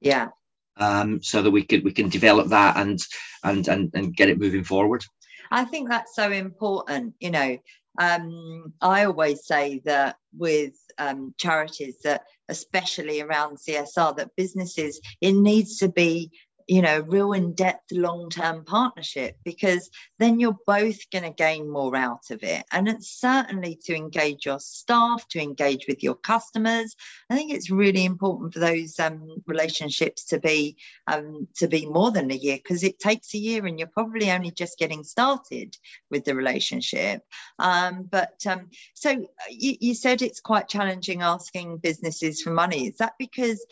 Yeah. 0.00 0.28
Um, 0.76 1.22
so 1.22 1.42
that 1.42 1.52
we 1.52 1.62
could 1.62 1.84
we 1.84 1.92
can 1.92 2.08
develop 2.08 2.48
that 2.48 2.76
and 2.76 2.98
and 3.44 3.68
and 3.68 3.90
and 3.94 4.16
get 4.16 4.28
it 4.28 4.40
moving 4.40 4.64
forward. 4.64 5.04
I 5.52 5.64
think 5.64 5.88
that's 5.88 6.16
so 6.16 6.32
important. 6.32 7.14
You 7.20 7.30
know, 7.30 7.58
um, 8.00 8.72
I 8.80 9.04
always 9.04 9.46
say 9.46 9.82
that 9.84 10.16
with 10.36 10.74
um, 10.98 11.32
charities 11.38 12.00
that 12.02 12.22
especially 12.48 13.20
around 13.20 13.58
CSR 13.58 14.16
that 14.16 14.36
businesses 14.36 15.00
it 15.20 15.32
needs 15.32 15.78
to 15.78 15.88
be 15.88 16.30
you 16.66 16.82
know 16.82 17.00
real 17.00 17.32
in-depth 17.32 17.92
long-term 17.92 18.64
partnership 18.64 19.36
because 19.44 19.90
then 20.18 20.40
you're 20.40 20.56
both 20.66 20.98
going 21.10 21.24
to 21.24 21.30
gain 21.30 21.70
more 21.70 21.94
out 21.96 22.30
of 22.30 22.42
it. 22.42 22.64
And 22.72 22.88
it's 22.88 23.20
certainly 23.20 23.78
to 23.84 23.94
engage 23.94 24.46
your 24.46 24.60
staff 24.60 25.26
to 25.28 25.40
engage 25.40 25.86
with 25.88 26.02
your 26.02 26.14
customers. 26.14 26.94
I 27.30 27.36
think 27.36 27.52
it's 27.52 27.70
really 27.70 28.04
important 28.04 28.54
for 28.54 28.60
those 28.60 28.98
um, 28.98 29.42
relationships 29.46 30.24
to 30.26 30.38
be 30.38 30.76
um, 31.06 31.48
to 31.56 31.68
be 31.68 31.86
more 31.86 32.10
than 32.10 32.30
a 32.30 32.36
year 32.36 32.56
because 32.56 32.82
it 32.82 32.98
takes 32.98 33.34
a 33.34 33.38
year 33.38 33.66
and 33.66 33.78
you're 33.78 33.88
probably 33.88 34.30
only 34.30 34.50
just 34.50 34.78
getting 34.78 35.04
started 35.04 35.76
with 36.10 36.24
the 36.24 36.34
relationship. 36.34 37.22
Um, 37.58 38.08
but 38.10 38.34
um, 38.46 38.70
so 38.94 39.10
uh, 39.10 39.50
you, 39.50 39.76
you 39.80 39.94
said 39.94 40.22
it's 40.22 40.40
quite 40.40 40.68
challenging 40.68 41.22
asking 41.22 41.78
businesses 41.78 42.42
for 42.42 42.50
money. 42.50 42.88
Is 42.88 42.98
that 42.98 43.14
because 43.18 43.64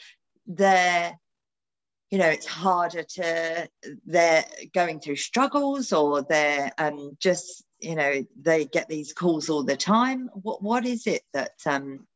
they're 0.47 1.19
you 2.13 2.19
know 2.19 2.29
it's 2.29 2.47
harder 2.47 3.03
to 3.03 3.69
they're 4.07 4.45
going 4.75 5.01
through 5.01 5.17
struggles 5.17 5.93
or 5.93 6.23
they're 6.23 6.71
um, 6.79 7.17
just 7.19 7.65
you 7.81 7.97
know 7.97 8.25
they 8.41 8.67
get 8.67 8.89
these 8.89 9.13
calls 9.13 9.49
all 9.49 9.65
the 9.65 9.77
time. 9.77 10.31
What 10.35 10.63
what 10.63 10.87
is 10.87 11.07
it 11.07 11.23
that 11.33 11.53
um 11.67 12.07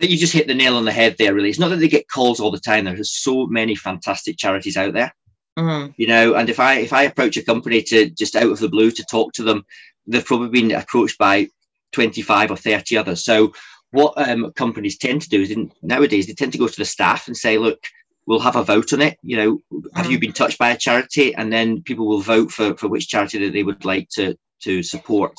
you 0.00 0.16
just 0.16 0.32
hit 0.32 0.48
the 0.48 0.54
nail 0.54 0.76
on 0.76 0.84
the 0.84 0.90
head 0.90 1.14
there 1.18 1.34
really. 1.34 1.50
It's 1.50 1.60
not 1.60 1.68
that 1.68 1.76
they 1.76 1.86
get 1.86 2.08
calls 2.08 2.40
all 2.40 2.50
the 2.50 2.58
time. 2.58 2.86
There's 2.86 3.12
so 3.12 3.46
many 3.46 3.76
fantastic 3.76 4.36
charities 4.36 4.76
out 4.76 4.94
there. 4.94 5.14
Mm-hmm. 5.58 5.90
you 5.98 6.06
know 6.06 6.32
and 6.32 6.48
if 6.48 6.58
i 6.58 6.76
if 6.76 6.94
i 6.94 7.02
approach 7.02 7.36
a 7.36 7.44
company 7.44 7.82
to 7.82 8.08
just 8.08 8.34
out 8.36 8.50
of 8.50 8.58
the 8.58 8.70
blue 8.70 8.90
to 8.90 9.04
talk 9.04 9.34
to 9.34 9.42
them 9.42 9.66
they've 10.06 10.24
probably 10.24 10.48
been 10.48 10.72
approached 10.72 11.18
by 11.18 11.46
25 11.92 12.50
or 12.50 12.56
30 12.56 12.96
others. 12.96 13.24
So 13.24 13.52
what 13.90 14.14
um, 14.16 14.52
companies 14.52 14.96
tend 14.96 15.22
to 15.22 15.28
do 15.28 15.42
is 15.42 15.50
in, 15.50 15.70
nowadays 15.82 16.26
they 16.26 16.32
tend 16.32 16.52
to 16.52 16.58
go 16.58 16.68
to 16.68 16.78
the 16.78 16.84
staff 16.84 17.26
and 17.26 17.36
say 17.36 17.58
look 17.58 17.78
we'll 18.26 18.40
have 18.40 18.56
a 18.56 18.64
vote 18.64 18.92
on 18.92 19.00
it. 19.00 19.18
You 19.22 19.36
know, 19.36 19.80
have 19.94 20.10
you 20.10 20.18
mm. 20.18 20.22
been 20.22 20.32
touched 20.32 20.58
by 20.58 20.70
a 20.70 20.76
charity? 20.76 21.34
And 21.34 21.52
then 21.52 21.82
people 21.82 22.06
will 22.06 22.20
vote 22.20 22.50
for, 22.50 22.76
for 22.76 22.88
which 22.88 23.08
charity 23.08 23.38
that 23.44 23.52
they 23.52 23.62
would 23.62 23.84
like 23.84 24.08
to, 24.10 24.36
to 24.62 24.82
support. 24.82 25.34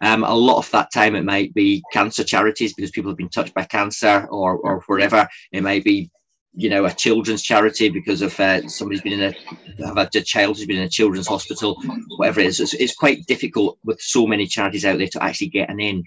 Um, 0.00 0.22
a 0.22 0.34
lot 0.34 0.58
of 0.58 0.70
that 0.70 0.92
time 0.92 1.16
it 1.16 1.24
might 1.24 1.52
be 1.54 1.82
cancer 1.92 2.22
charities 2.22 2.72
because 2.74 2.90
people 2.90 3.10
have 3.10 3.18
been 3.18 3.30
touched 3.30 3.54
by 3.54 3.64
cancer 3.64 4.28
or, 4.30 4.56
or 4.58 4.80
wherever. 4.86 5.28
It 5.50 5.62
might 5.62 5.82
be, 5.82 6.10
you 6.54 6.70
know, 6.70 6.84
a 6.84 6.92
children's 6.92 7.42
charity 7.42 7.88
because 7.88 8.22
of 8.22 8.38
uh, 8.38 8.68
somebody's 8.68 9.02
been 9.02 9.20
in 9.20 9.34
a, 9.34 9.86
have 9.86 9.98
a, 9.98 10.08
a 10.14 10.20
child 10.20 10.56
who's 10.56 10.66
been 10.66 10.78
in 10.78 10.84
a 10.84 10.88
children's 10.88 11.26
hospital, 11.26 11.82
whatever 12.16 12.40
it 12.40 12.46
is. 12.46 12.60
It's, 12.60 12.74
it's, 12.74 12.94
quite 12.94 13.26
difficult 13.26 13.78
with 13.84 14.00
so 14.00 14.26
many 14.26 14.46
charities 14.46 14.84
out 14.84 14.98
there 14.98 15.08
to 15.08 15.22
actually 15.22 15.48
get 15.48 15.70
an 15.70 15.80
in. 15.80 16.04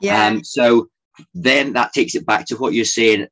Yeah. 0.00 0.26
Um, 0.26 0.42
so 0.42 0.88
then 1.34 1.74
that 1.74 1.92
takes 1.92 2.14
it 2.14 2.26
back 2.26 2.46
to 2.46 2.56
what 2.56 2.72
you're 2.72 2.84
saying. 2.84 3.28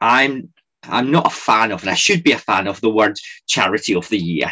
I'm 0.00 0.52
I'm 0.88 1.10
not 1.10 1.26
a 1.26 1.30
fan 1.30 1.72
of, 1.72 1.82
and 1.82 1.90
I 1.90 1.94
should 1.94 2.22
be 2.22 2.32
a 2.32 2.38
fan 2.38 2.66
of 2.66 2.80
the 2.80 2.90
word 2.90 3.18
charity 3.46 3.94
of 3.94 4.08
the 4.08 4.18
year. 4.18 4.50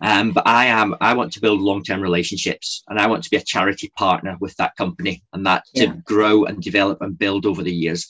Um, 0.00 0.32
but 0.32 0.46
I 0.46 0.66
am, 0.66 0.96
I 1.00 1.14
want 1.14 1.32
to 1.34 1.40
build 1.40 1.60
long 1.60 1.84
term 1.84 2.00
relationships 2.00 2.82
and 2.88 2.98
I 2.98 3.06
want 3.06 3.22
to 3.22 3.30
be 3.30 3.36
a 3.36 3.42
charity 3.42 3.92
partner 3.96 4.36
with 4.40 4.56
that 4.56 4.76
company 4.76 5.22
and 5.32 5.46
that 5.46 5.64
yeah. 5.74 5.86
to 5.86 5.92
grow 6.04 6.44
and 6.44 6.60
develop 6.60 7.00
and 7.02 7.16
build 7.16 7.46
over 7.46 7.62
the 7.62 7.72
years. 7.72 8.06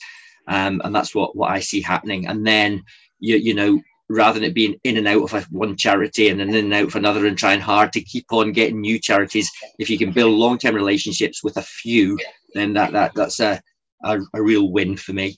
Um, 0.47 0.81
and 0.83 0.93
that's 0.93 1.13
what, 1.13 1.35
what 1.35 1.51
I 1.51 1.59
see 1.59 1.81
happening. 1.81 2.27
And 2.27 2.45
then, 2.45 2.83
you, 3.19 3.37
you 3.37 3.53
know, 3.53 3.79
rather 4.09 4.39
than 4.39 4.49
it 4.49 4.55
being 4.55 4.75
in 4.83 4.97
and 4.97 5.07
out 5.07 5.23
of 5.23 5.33
a, 5.33 5.41
one 5.51 5.77
charity 5.77 6.29
and 6.29 6.39
then 6.39 6.49
in 6.49 6.65
and 6.65 6.73
out 6.73 6.87
of 6.87 6.95
another 6.95 7.27
and 7.27 7.37
trying 7.37 7.61
hard 7.61 7.93
to 7.93 8.01
keep 8.01 8.25
on 8.31 8.53
getting 8.53 8.81
new 8.81 8.99
charities, 8.99 9.51
if 9.77 9.87
you 9.87 9.99
can 9.99 10.11
build 10.11 10.33
long 10.33 10.57
term 10.57 10.73
relationships 10.73 11.43
with 11.43 11.57
a 11.57 11.61
few, 11.61 12.17
then 12.55 12.73
that, 12.73 12.91
that 12.93 13.13
that's 13.13 13.39
a, 13.39 13.61
a, 14.03 14.19
a 14.33 14.41
real 14.41 14.71
win 14.71 14.97
for 14.97 15.13
me 15.13 15.37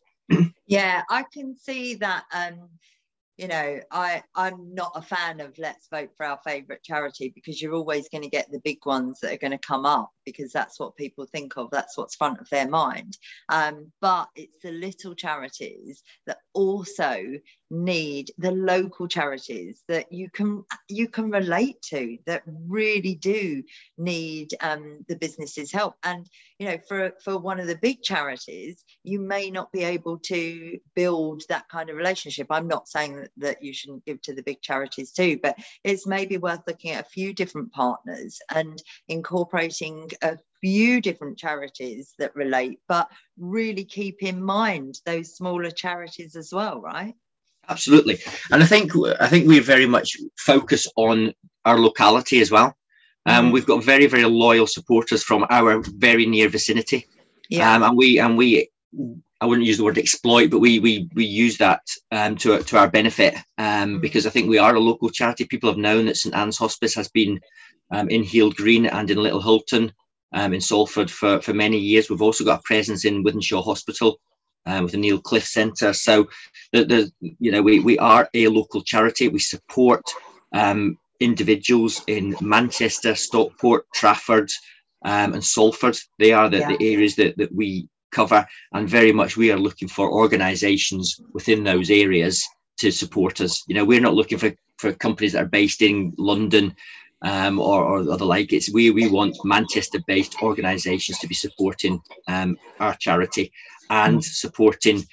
yeah, 0.67 1.03
I 1.09 1.23
can 1.31 1.55
see 1.55 1.95
that. 1.95 2.25
Um, 2.33 2.69
you 3.37 3.49
know, 3.49 3.79
I 3.91 4.23
I'm 4.33 4.73
not 4.73 4.93
a 4.95 5.01
fan 5.01 5.41
of 5.41 5.57
let's 5.57 5.89
vote 5.89 6.11
for 6.15 6.25
our 6.25 6.39
favorite 6.45 6.83
charity 6.83 7.33
because 7.35 7.61
you're 7.61 7.73
always 7.73 8.07
going 8.07 8.23
to 8.23 8.29
get 8.29 8.49
the 8.49 8.61
big 8.63 8.85
ones 8.85 9.19
that 9.19 9.33
are 9.33 9.37
going 9.37 9.51
to 9.51 9.57
come 9.57 9.85
up 9.85 10.11
because 10.25 10.53
that's 10.53 10.79
what 10.79 10.95
people 10.95 11.25
think 11.25 11.57
of. 11.57 11.69
That's 11.69 11.97
what's 11.97 12.15
front 12.15 12.39
of 12.39 12.49
their 12.49 12.69
mind. 12.69 13.17
Um, 13.49 13.91
but 13.99 14.29
it's 14.35 14.57
the 14.63 14.71
little 14.71 15.15
charities 15.15 16.01
that 16.27 16.37
also 16.53 17.21
need 17.71 18.31
the 18.37 18.51
local 18.51 19.07
charities 19.07 19.83
that 19.87 20.11
you 20.11 20.29
can 20.29 20.63
you 20.87 21.07
can 21.07 21.31
relate 21.31 21.81
to 21.81 22.17
that 22.25 22.43
really 22.67 23.15
do 23.15 23.63
need 23.97 24.53
um, 24.61 25.03
the 25.07 25.15
businesses 25.15 25.71
help. 25.71 25.95
And 26.03 26.29
you 26.59 26.67
know 26.67 26.77
for 26.87 27.13
for 27.23 27.37
one 27.37 27.59
of 27.59 27.67
the 27.67 27.77
big 27.77 28.01
charities 28.03 28.83
you 29.03 29.19
may 29.19 29.49
not 29.49 29.71
be 29.71 29.83
able 29.83 30.19
to 30.19 30.77
build 30.95 31.43
that 31.49 31.67
kind 31.69 31.89
of 31.89 31.95
relationship. 31.95 32.47
I'm 32.49 32.67
not 32.67 32.87
saying 32.87 33.15
that, 33.15 33.31
that 33.37 33.63
you 33.63 33.73
shouldn't 33.73 34.05
give 34.05 34.21
to 34.23 34.33
the 34.33 34.43
big 34.43 34.61
charities 34.61 35.11
too 35.11 35.39
but 35.41 35.57
it's 35.83 36.07
maybe 36.07 36.37
worth 36.37 36.61
looking 36.67 36.91
at 36.91 37.05
a 37.05 37.09
few 37.09 37.33
different 37.33 37.71
partners 37.71 38.39
and 38.53 38.81
incorporating 39.07 40.09
a 40.21 40.37
few 40.61 41.01
different 41.01 41.37
charities 41.37 42.13
that 42.17 42.35
relate 42.35 42.79
but 42.87 43.09
really 43.37 43.83
keep 43.83 44.23
in 44.23 44.41
mind 44.41 44.99
those 45.05 45.35
smaller 45.35 45.71
charities 45.71 46.35
as 46.35 46.51
well 46.53 46.81
right 46.81 47.15
Absolutely, 47.67 48.19
and 48.51 48.61
I 48.61 48.65
think 48.65 48.91
I 49.19 49.27
think 49.27 49.47
we 49.47 49.59
very 49.59 49.85
much 49.85 50.17
focus 50.37 50.87
on 50.95 51.33
our 51.65 51.79
locality 51.79 52.41
as 52.41 52.51
well. 52.51 52.75
Um, 53.25 53.49
mm. 53.49 53.53
We've 53.53 53.65
got 53.65 53.83
very 53.83 54.07
very 54.07 54.25
loyal 54.25 54.67
supporters 54.67 55.23
from 55.23 55.45
our 55.49 55.81
very 55.81 56.25
near 56.25 56.47
vicinity, 56.47 57.07
yeah. 57.49 57.73
Um, 57.73 57.83
and 57.83 57.97
we 57.97 58.19
and 58.19 58.37
we 58.37 58.69
I 59.41 59.45
wouldn't 59.45 59.67
use 59.67 59.77
the 59.77 59.83
word 59.83 59.97
exploit, 59.97 60.49
but 60.49 60.59
we 60.59 60.79
we 60.79 61.09
we 61.13 61.25
use 61.25 61.57
that 61.57 61.81
um, 62.11 62.35
to 62.37 62.61
to 62.63 62.77
our 62.77 62.89
benefit 62.89 63.35
um, 63.57 63.97
mm. 63.97 64.01
because 64.01 64.25
I 64.25 64.29
think 64.29 64.49
we 64.49 64.57
are 64.57 64.75
a 64.75 64.79
local 64.79 65.09
charity. 65.09 65.45
People 65.45 65.69
have 65.69 65.77
known 65.77 66.05
that 66.05 66.17
St 66.17 66.35
Ann's 66.35 66.57
Hospice 66.57 66.95
has 66.95 67.09
been 67.09 67.39
um, 67.91 68.09
in 68.09 68.23
Heald 68.23 68.55
Green 68.55 68.85
and 68.85 69.09
in 69.09 69.17
Little 69.17 69.41
Hulton 69.41 69.91
um, 70.33 70.53
in 70.53 70.61
Salford 70.61 71.11
for 71.11 71.41
for 71.41 71.53
many 71.53 71.77
years. 71.77 72.09
We've 72.09 72.21
also 72.21 72.43
got 72.43 72.59
a 72.59 72.63
presence 72.63 73.05
in 73.05 73.23
Wythenshawe 73.23 73.63
Hospital 73.63 74.19
um, 74.65 74.83
with 74.83 74.91
the 74.91 74.97
Neil 74.97 75.19
Cliffe 75.19 75.45
Centre. 75.45 75.93
So, 75.93 76.27
the, 76.71 76.85
the, 76.85 77.11
you 77.39 77.51
know, 77.51 77.61
we, 77.61 77.79
we 77.79 77.97
are 77.99 78.29
a 78.33 78.47
local 78.47 78.81
charity. 78.81 79.27
We 79.27 79.39
support 79.39 80.03
um, 80.53 80.97
individuals 81.19 82.03
in 82.07 82.35
Manchester, 82.41 83.15
Stockport, 83.15 83.85
Trafford, 83.93 84.49
um, 85.03 85.33
and 85.33 85.43
Salford. 85.43 85.97
They 86.19 86.33
are 86.33 86.49
the, 86.49 86.59
yeah. 86.59 86.75
the 86.75 86.93
areas 86.93 87.15
that, 87.15 87.37
that 87.37 87.53
we 87.53 87.87
cover, 88.11 88.45
and 88.73 88.89
very 88.89 89.11
much 89.11 89.37
we 89.37 89.51
are 89.51 89.59
looking 89.59 89.87
for 89.87 90.11
organisations 90.11 91.19
within 91.33 91.63
those 91.63 91.89
areas 91.89 92.43
to 92.77 92.91
support 92.91 93.41
us. 93.41 93.63
You 93.67 93.75
know, 93.75 93.85
we're 93.85 94.01
not 94.01 94.15
looking 94.15 94.37
for, 94.37 94.53
for 94.77 94.93
companies 94.93 95.33
that 95.33 95.43
are 95.43 95.47
based 95.47 95.81
in 95.81 96.13
London 96.17 96.75
um, 97.25 97.59
or, 97.59 97.83
or, 97.83 97.99
or, 97.99 98.17
the 98.17 98.25
like. 98.25 98.53
It's 98.53 98.71
we 98.71 98.91
we 98.91 99.09
want 99.09 99.35
Manchester-based 99.43 100.41
organisations 100.41 101.19
to 101.19 101.27
be 101.27 101.35
supporting 101.35 101.99
um, 102.27 102.57
our 102.79 102.95
charity 102.95 103.51
and 103.89 104.23
supporting 104.23 105.03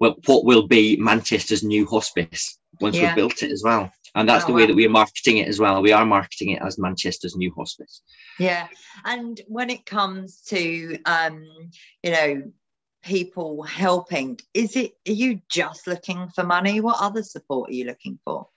well 0.00 0.16
what 0.26 0.44
will 0.44 0.66
be 0.66 0.96
Manchester's 0.96 1.62
new 1.62 1.86
hospice 1.86 2.58
once 2.80 2.96
yeah. 2.96 3.06
we've 3.06 3.16
built 3.16 3.42
it 3.42 3.52
as 3.52 3.62
well. 3.64 3.90
And 4.16 4.28
that's 4.28 4.44
oh, 4.44 4.48
the 4.48 4.52
way 4.52 4.62
wow. 4.62 4.66
that 4.66 4.76
we're 4.76 4.90
marketing 4.90 5.38
it 5.38 5.46
as 5.46 5.60
well. 5.60 5.80
We 5.80 5.92
are 5.92 6.04
marketing 6.04 6.50
it 6.50 6.62
as 6.62 6.78
Manchester's 6.78 7.36
new 7.36 7.52
hospice. 7.56 8.02
Yeah, 8.40 8.66
and 9.04 9.40
when 9.46 9.70
it 9.70 9.86
comes 9.86 10.42
to 10.48 10.98
um, 11.04 11.46
you 12.02 12.10
know 12.10 12.42
people 13.04 13.62
helping, 13.62 14.40
is 14.52 14.74
it 14.74 14.92
are 15.06 15.12
you 15.12 15.40
just 15.48 15.86
looking 15.86 16.28
for 16.34 16.42
money? 16.42 16.80
What 16.80 17.00
other 17.00 17.22
support 17.22 17.70
are 17.70 17.74
you 17.74 17.84
looking 17.84 18.18
for? 18.24 18.48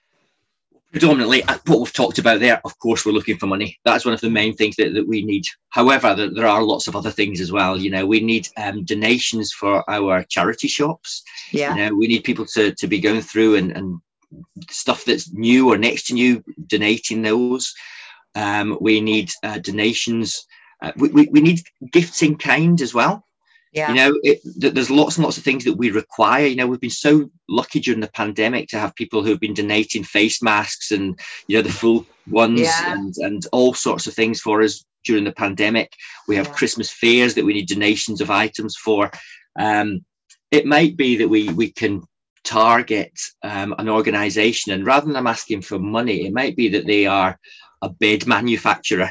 Predominantly 0.93 1.41
what 1.65 1.79
we've 1.79 1.91
talked 1.91 2.19
about 2.19 2.39
there 2.39 2.61
of 2.63 2.77
course 2.77 3.05
we're 3.05 3.11
looking 3.11 3.37
for 3.37 3.47
money. 3.47 3.79
That's 3.83 4.05
one 4.05 4.13
of 4.13 4.21
the 4.21 4.29
main 4.29 4.55
things 4.55 4.75
that, 4.75 4.93
that 4.93 5.07
we 5.07 5.25
need. 5.25 5.43
However 5.69 6.13
there, 6.13 6.29
there 6.31 6.47
are 6.47 6.61
lots 6.61 6.87
of 6.87 6.95
other 6.95 7.09
things 7.09 7.41
as 7.41 7.51
well. 7.51 7.77
You 7.77 7.89
know 7.89 8.05
we 8.05 8.19
need 8.19 8.47
um, 8.57 8.85
donations 8.85 9.51
for 9.51 9.83
our 9.89 10.23
charity 10.23 10.67
shops. 10.67 11.23
Yeah. 11.51 11.75
You 11.75 11.81
know 11.81 11.95
we 11.95 12.07
need 12.07 12.23
people 12.23 12.45
to, 12.53 12.73
to 12.75 12.87
be 12.87 12.99
going 12.99 13.21
through 13.21 13.55
and, 13.55 13.71
and 13.71 13.99
stuff 14.69 15.03
that's 15.03 15.33
new 15.33 15.71
or 15.71 15.77
next 15.77 16.07
to 16.07 16.13
new 16.13 16.43
donating 16.67 17.23
those. 17.23 17.73
Um, 18.35 18.77
we 18.79 19.01
need 19.01 19.31
uh, 19.43 19.57
donations. 19.59 20.47
Uh, 20.81 20.91
we, 20.95 21.09
we, 21.09 21.27
we 21.31 21.41
need 21.41 21.61
gifts 21.91 22.21
in 22.21 22.37
kind 22.37 22.81
as 22.81 22.93
well 22.93 23.25
yeah. 23.73 23.89
You 23.89 23.95
know, 23.95 24.19
it, 24.21 24.39
there's 24.43 24.91
lots 24.91 25.17
and 25.17 25.23
lots 25.23 25.37
of 25.37 25.43
things 25.43 25.63
that 25.63 25.73
we 25.73 25.89
require. 25.89 26.45
You 26.45 26.55
know, 26.55 26.67
we've 26.67 26.79
been 26.79 26.91
so 26.91 27.29
lucky 27.49 27.79
during 27.79 28.01
the 28.01 28.09
pandemic 28.09 28.67
to 28.69 28.79
have 28.79 28.93
people 28.95 29.23
who've 29.23 29.39
been 29.39 29.55
donating 29.55 30.03
face 30.03 30.43
masks 30.43 30.91
and, 30.91 31.19
you 31.47 31.57
know, 31.57 31.63
the 31.63 31.71
full 31.71 32.05
ones 32.27 32.61
yeah. 32.61 32.93
and, 32.93 33.15
and 33.17 33.47
all 33.51 33.73
sorts 33.73 34.05
of 34.05 34.13
things 34.13 34.39
for 34.39 34.61
us 34.61 34.85
during 35.03 35.23
the 35.23 35.31
pandemic. 35.31 35.91
We 36.27 36.35
have 36.35 36.47
yeah. 36.47 36.53
Christmas 36.53 36.91
fairs 36.91 37.33
that 37.33 37.45
we 37.45 37.53
need 37.53 37.67
donations 37.67 38.21
of 38.21 38.29
items 38.29 38.75
for. 38.77 39.09
Um, 39.57 40.05
it 40.51 40.67
might 40.67 40.95
be 40.95 41.17
that 41.17 41.27
we, 41.27 41.49
we 41.49 41.71
can 41.71 42.03
target 42.43 43.11
um, 43.41 43.73
an 43.79 43.89
organization 43.89 44.71
and 44.71 44.85
rather 44.85 45.05
than 45.05 45.13
them 45.13 45.25
asking 45.25 45.63
for 45.63 45.79
money, 45.79 46.27
it 46.27 46.33
might 46.33 46.55
be 46.55 46.69
that 46.69 46.85
they 46.85 47.07
are 47.07 47.39
a 47.81 47.89
bed 47.89 48.27
manufacturer 48.27 49.09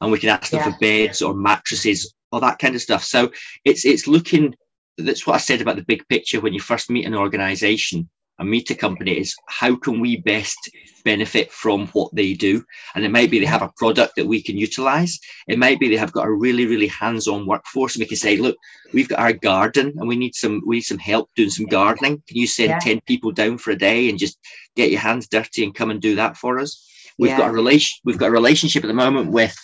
and 0.00 0.10
we 0.10 0.18
can 0.18 0.30
ask 0.30 0.50
them 0.50 0.60
yeah. 0.60 0.70
for 0.70 0.78
beds 0.78 1.20
or 1.20 1.34
mattresses 1.34 2.14
or 2.32 2.40
that 2.40 2.58
kind 2.58 2.74
of 2.74 2.82
stuff. 2.82 3.04
So 3.04 3.30
it's 3.64 3.84
it's 3.84 4.06
looking. 4.06 4.54
That's 4.96 5.26
what 5.26 5.34
I 5.34 5.38
said 5.38 5.60
about 5.60 5.76
the 5.76 5.84
big 5.84 6.06
picture 6.08 6.40
when 6.40 6.52
you 6.52 6.60
first 6.60 6.90
meet 6.90 7.06
an 7.06 7.14
organisation 7.14 8.08
and 8.38 8.50
meet 8.50 8.70
a 8.70 8.74
company 8.74 9.18
is 9.18 9.34
how 9.46 9.74
can 9.76 10.00
we 10.00 10.16
best 10.18 10.70
benefit 11.04 11.50
from 11.50 11.86
what 11.88 12.14
they 12.14 12.34
do 12.34 12.64
and 12.94 13.04
it 13.04 13.10
might 13.10 13.30
be 13.30 13.38
they 13.38 13.46
have 13.46 13.62
a 13.62 13.72
product 13.76 14.14
that 14.16 14.26
we 14.26 14.42
can 14.42 14.56
utilize 14.56 15.18
it 15.46 15.58
might 15.58 15.80
be 15.80 15.88
they 15.88 15.96
have 15.96 16.12
got 16.12 16.26
a 16.26 16.32
really 16.32 16.66
really 16.66 16.86
hands-on 16.86 17.46
workforce 17.46 17.94
and 17.94 18.02
we 18.02 18.06
can 18.06 18.16
say 18.16 18.36
look 18.36 18.56
we've 18.92 19.08
got 19.08 19.18
our 19.18 19.32
garden 19.32 19.92
and 19.96 20.08
we 20.08 20.16
need 20.16 20.34
some 20.34 20.60
we 20.66 20.76
need 20.76 20.82
some 20.82 20.98
help 20.98 21.30
doing 21.34 21.50
some 21.50 21.66
gardening 21.66 22.22
can 22.26 22.36
you 22.36 22.46
send 22.46 22.70
yeah. 22.70 22.78
10 22.78 23.00
people 23.06 23.32
down 23.32 23.58
for 23.58 23.70
a 23.70 23.78
day 23.78 24.08
and 24.08 24.18
just 24.18 24.38
get 24.76 24.90
your 24.90 25.00
hands 25.00 25.28
dirty 25.28 25.64
and 25.64 25.74
come 25.74 25.90
and 25.90 26.00
do 26.00 26.14
that 26.14 26.36
for 26.36 26.58
us 26.58 26.84
we've 27.18 27.30
yeah. 27.30 27.38
got 27.38 27.50
a 27.50 27.52
relation 27.52 27.98
we've 28.04 28.18
got 28.18 28.28
a 28.28 28.32
relationship 28.32 28.84
at 28.84 28.88
the 28.88 28.94
moment 28.94 29.30
with 29.30 29.56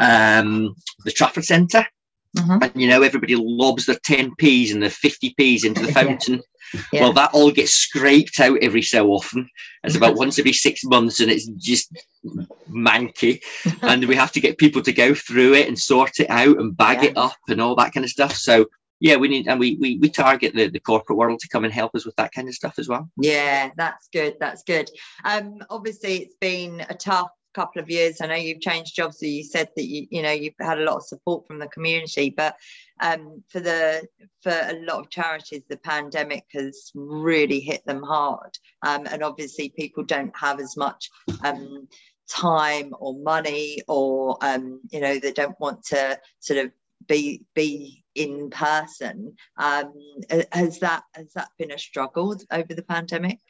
um, 0.00 0.74
the 1.04 1.12
trafford 1.12 1.44
centre 1.44 1.86
Mm-hmm. 2.36 2.62
And 2.62 2.72
you 2.80 2.88
know, 2.88 3.02
everybody 3.02 3.36
lobs 3.36 3.86
their 3.86 3.96
10p's 3.96 4.72
and 4.72 4.82
their 4.82 4.90
50p's 4.90 5.64
into 5.64 5.86
the 5.86 5.92
fountain. 6.00 6.42
Yeah. 6.92 7.02
Well, 7.02 7.12
that 7.12 7.30
all 7.32 7.50
gets 7.50 7.72
scraped 7.72 8.40
out 8.40 8.58
every 8.60 8.82
so 8.82 9.08
often. 9.10 9.48
It's 9.84 9.96
about 9.96 10.16
once 10.16 10.38
every 10.38 10.52
six 10.52 10.82
months, 10.84 11.20
and 11.20 11.30
it's 11.30 11.46
just 11.46 11.96
manky. 12.68 13.42
and 13.82 14.04
we 14.06 14.16
have 14.16 14.32
to 14.32 14.40
get 14.40 14.58
people 14.58 14.82
to 14.82 14.92
go 14.92 15.14
through 15.14 15.54
it 15.54 15.68
and 15.68 15.78
sort 15.78 16.20
it 16.20 16.30
out 16.30 16.58
and 16.58 16.76
bag 16.76 17.02
yeah. 17.02 17.10
it 17.10 17.16
up 17.16 17.36
and 17.48 17.60
all 17.60 17.76
that 17.76 17.92
kind 17.92 18.04
of 18.04 18.10
stuff. 18.10 18.34
So 18.34 18.66
yeah, 19.00 19.16
we 19.16 19.28
need 19.28 19.46
and 19.46 19.60
we 19.60 19.76
we, 19.80 19.98
we 19.98 20.08
target 20.08 20.54
the, 20.54 20.68
the 20.68 20.80
corporate 20.80 21.18
world 21.18 21.38
to 21.40 21.48
come 21.48 21.64
and 21.64 21.72
help 21.72 21.94
us 21.94 22.06
with 22.06 22.16
that 22.16 22.32
kind 22.32 22.48
of 22.48 22.54
stuff 22.54 22.78
as 22.78 22.88
well. 22.88 23.10
Yeah, 23.18 23.70
that's 23.76 24.08
good. 24.08 24.36
That's 24.40 24.62
good. 24.62 24.90
Um, 25.24 25.58
obviously, 25.68 26.22
it's 26.22 26.36
been 26.40 26.84
a 26.88 26.94
tough 26.94 27.30
couple 27.54 27.80
of 27.80 27.90
years. 27.90 28.20
I 28.20 28.26
know 28.26 28.34
you've 28.34 28.60
changed 28.60 28.96
jobs, 28.96 29.18
so 29.18 29.26
you 29.26 29.44
said 29.44 29.68
that 29.76 29.84
you 29.84 30.06
you 30.10 30.22
know 30.22 30.32
you've 30.32 30.54
had 30.60 30.78
a 30.78 30.84
lot 30.84 30.96
of 30.96 31.06
support 31.06 31.46
from 31.46 31.58
the 31.58 31.68
community, 31.68 32.30
but 32.30 32.56
um, 33.00 33.42
for 33.48 33.60
the 33.60 34.06
for 34.42 34.52
a 34.52 34.78
lot 34.84 35.00
of 35.00 35.10
charities, 35.10 35.62
the 35.68 35.76
pandemic 35.78 36.44
has 36.52 36.90
really 36.94 37.60
hit 37.60 37.84
them 37.86 38.02
hard, 38.02 38.58
um, 38.82 39.06
and 39.10 39.22
obviously 39.22 39.70
people 39.70 40.04
don't 40.04 40.36
have 40.36 40.60
as 40.60 40.76
much. 40.76 41.10
Um, 41.42 41.88
time 42.26 42.94
or 43.00 43.14
money 43.18 43.80
or 43.86 44.38
um, 44.40 44.80
you 44.90 44.98
know 45.00 45.18
they 45.18 45.32
don't 45.32 45.60
want 45.60 45.84
to 45.84 46.18
sort 46.40 46.58
of 46.58 46.72
be 47.06 47.44
be 47.54 48.02
in 48.14 48.48
person 48.50 49.34
um, 49.58 49.92
has 50.52 50.78
that 50.78 51.02
has 51.14 51.32
that 51.34 51.48
been 51.58 51.70
a 51.70 51.78
struggle 51.78 52.34
over 52.50 52.74
the 52.74 52.82
pandemic 52.82 53.40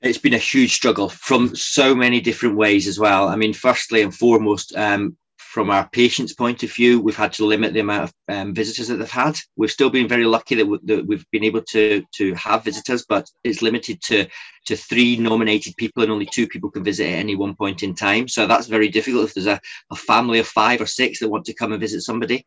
it's 0.00 0.18
been 0.18 0.34
a 0.34 0.38
huge 0.38 0.74
struggle 0.74 1.08
from 1.08 1.54
so 1.56 1.94
many 1.94 2.20
different 2.20 2.56
ways 2.56 2.86
as 2.86 2.98
well. 2.98 3.28
I 3.28 3.36
mean, 3.36 3.52
firstly 3.52 4.02
and 4.02 4.14
foremost, 4.14 4.74
um, 4.76 5.16
from 5.38 5.70
our 5.70 5.88
patients' 5.88 6.34
point 6.34 6.62
of 6.62 6.72
view, 6.72 7.00
we've 7.00 7.16
had 7.16 7.32
to 7.32 7.46
limit 7.46 7.72
the 7.72 7.80
amount 7.80 8.04
of 8.04 8.12
um, 8.28 8.54
visitors 8.54 8.88
that 8.88 8.96
they've 8.96 9.10
had. 9.10 9.36
We've 9.56 9.70
still 9.70 9.88
been 9.88 10.06
very 10.06 10.24
lucky 10.24 10.54
that, 10.56 10.64
w- 10.64 10.80
that, 10.84 11.06
we've 11.06 11.24
been 11.32 11.42
able 11.42 11.62
to 11.70 12.04
to 12.16 12.34
have 12.34 12.64
visitors, 12.64 13.06
but 13.08 13.28
it's 13.44 13.62
limited 13.62 14.00
to 14.02 14.26
to 14.66 14.76
three 14.76 15.16
nominated 15.16 15.74
people, 15.76 16.02
and 16.02 16.12
only 16.12 16.26
two 16.26 16.46
people 16.46 16.70
can 16.70 16.84
visit 16.84 17.06
at 17.06 17.18
any 17.18 17.34
one 17.34 17.54
point 17.54 17.82
in 17.82 17.94
time. 17.94 18.28
So 18.28 18.46
that's 18.46 18.66
very 18.66 18.88
difficult 18.88 19.24
if 19.24 19.34
there's 19.34 19.46
a, 19.46 19.60
a 19.90 19.96
family 19.96 20.38
of 20.38 20.46
five 20.46 20.82
or 20.82 20.86
six 20.86 21.18
that 21.20 21.30
want 21.30 21.46
to 21.46 21.54
come 21.54 21.72
and 21.72 21.80
visit 21.80 22.02
somebody. 22.02 22.44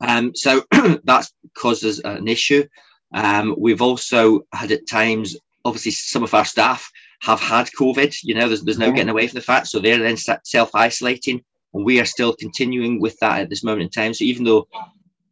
Um, 0.00 0.34
so 0.34 0.64
that's 1.04 1.30
caused 1.54 1.84
us 1.84 2.00
an 2.00 2.28
issue. 2.28 2.66
Um, 3.12 3.54
we've 3.58 3.82
also 3.82 4.46
had 4.52 4.72
at 4.72 4.88
times 4.88 5.36
obviously 5.68 5.92
some 5.92 6.22
of 6.22 6.34
our 6.34 6.44
staff 6.44 6.90
have 7.20 7.40
had 7.40 7.68
COVID. 7.78 8.16
You 8.22 8.34
know, 8.34 8.48
there's, 8.48 8.62
there's 8.62 8.78
no 8.78 8.90
getting 8.90 9.08
away 9.08 9.26
from 9.26 9.36
the 9.36 9.44
fact. 9.44 9.68
So 9.68 9.78
they're 9.78 9.98
then 9.98 10.16
self 10.16 10.74
isolating, 10.74 11.42
and 11.74 11.84
we 11.84 12.00
are 12.00 12.04
still 12.04 12.34
continuing 12.34 13.00
with 13.00 13.18
that 13.20 13.40
at 13.40 13.50
this 13.50 13.64
moment 13.64 13.82
in 13.82 13.90
time. 13.90 14.14
So 14.14 14.24
even 14.24 14.44
though 14.44 14.66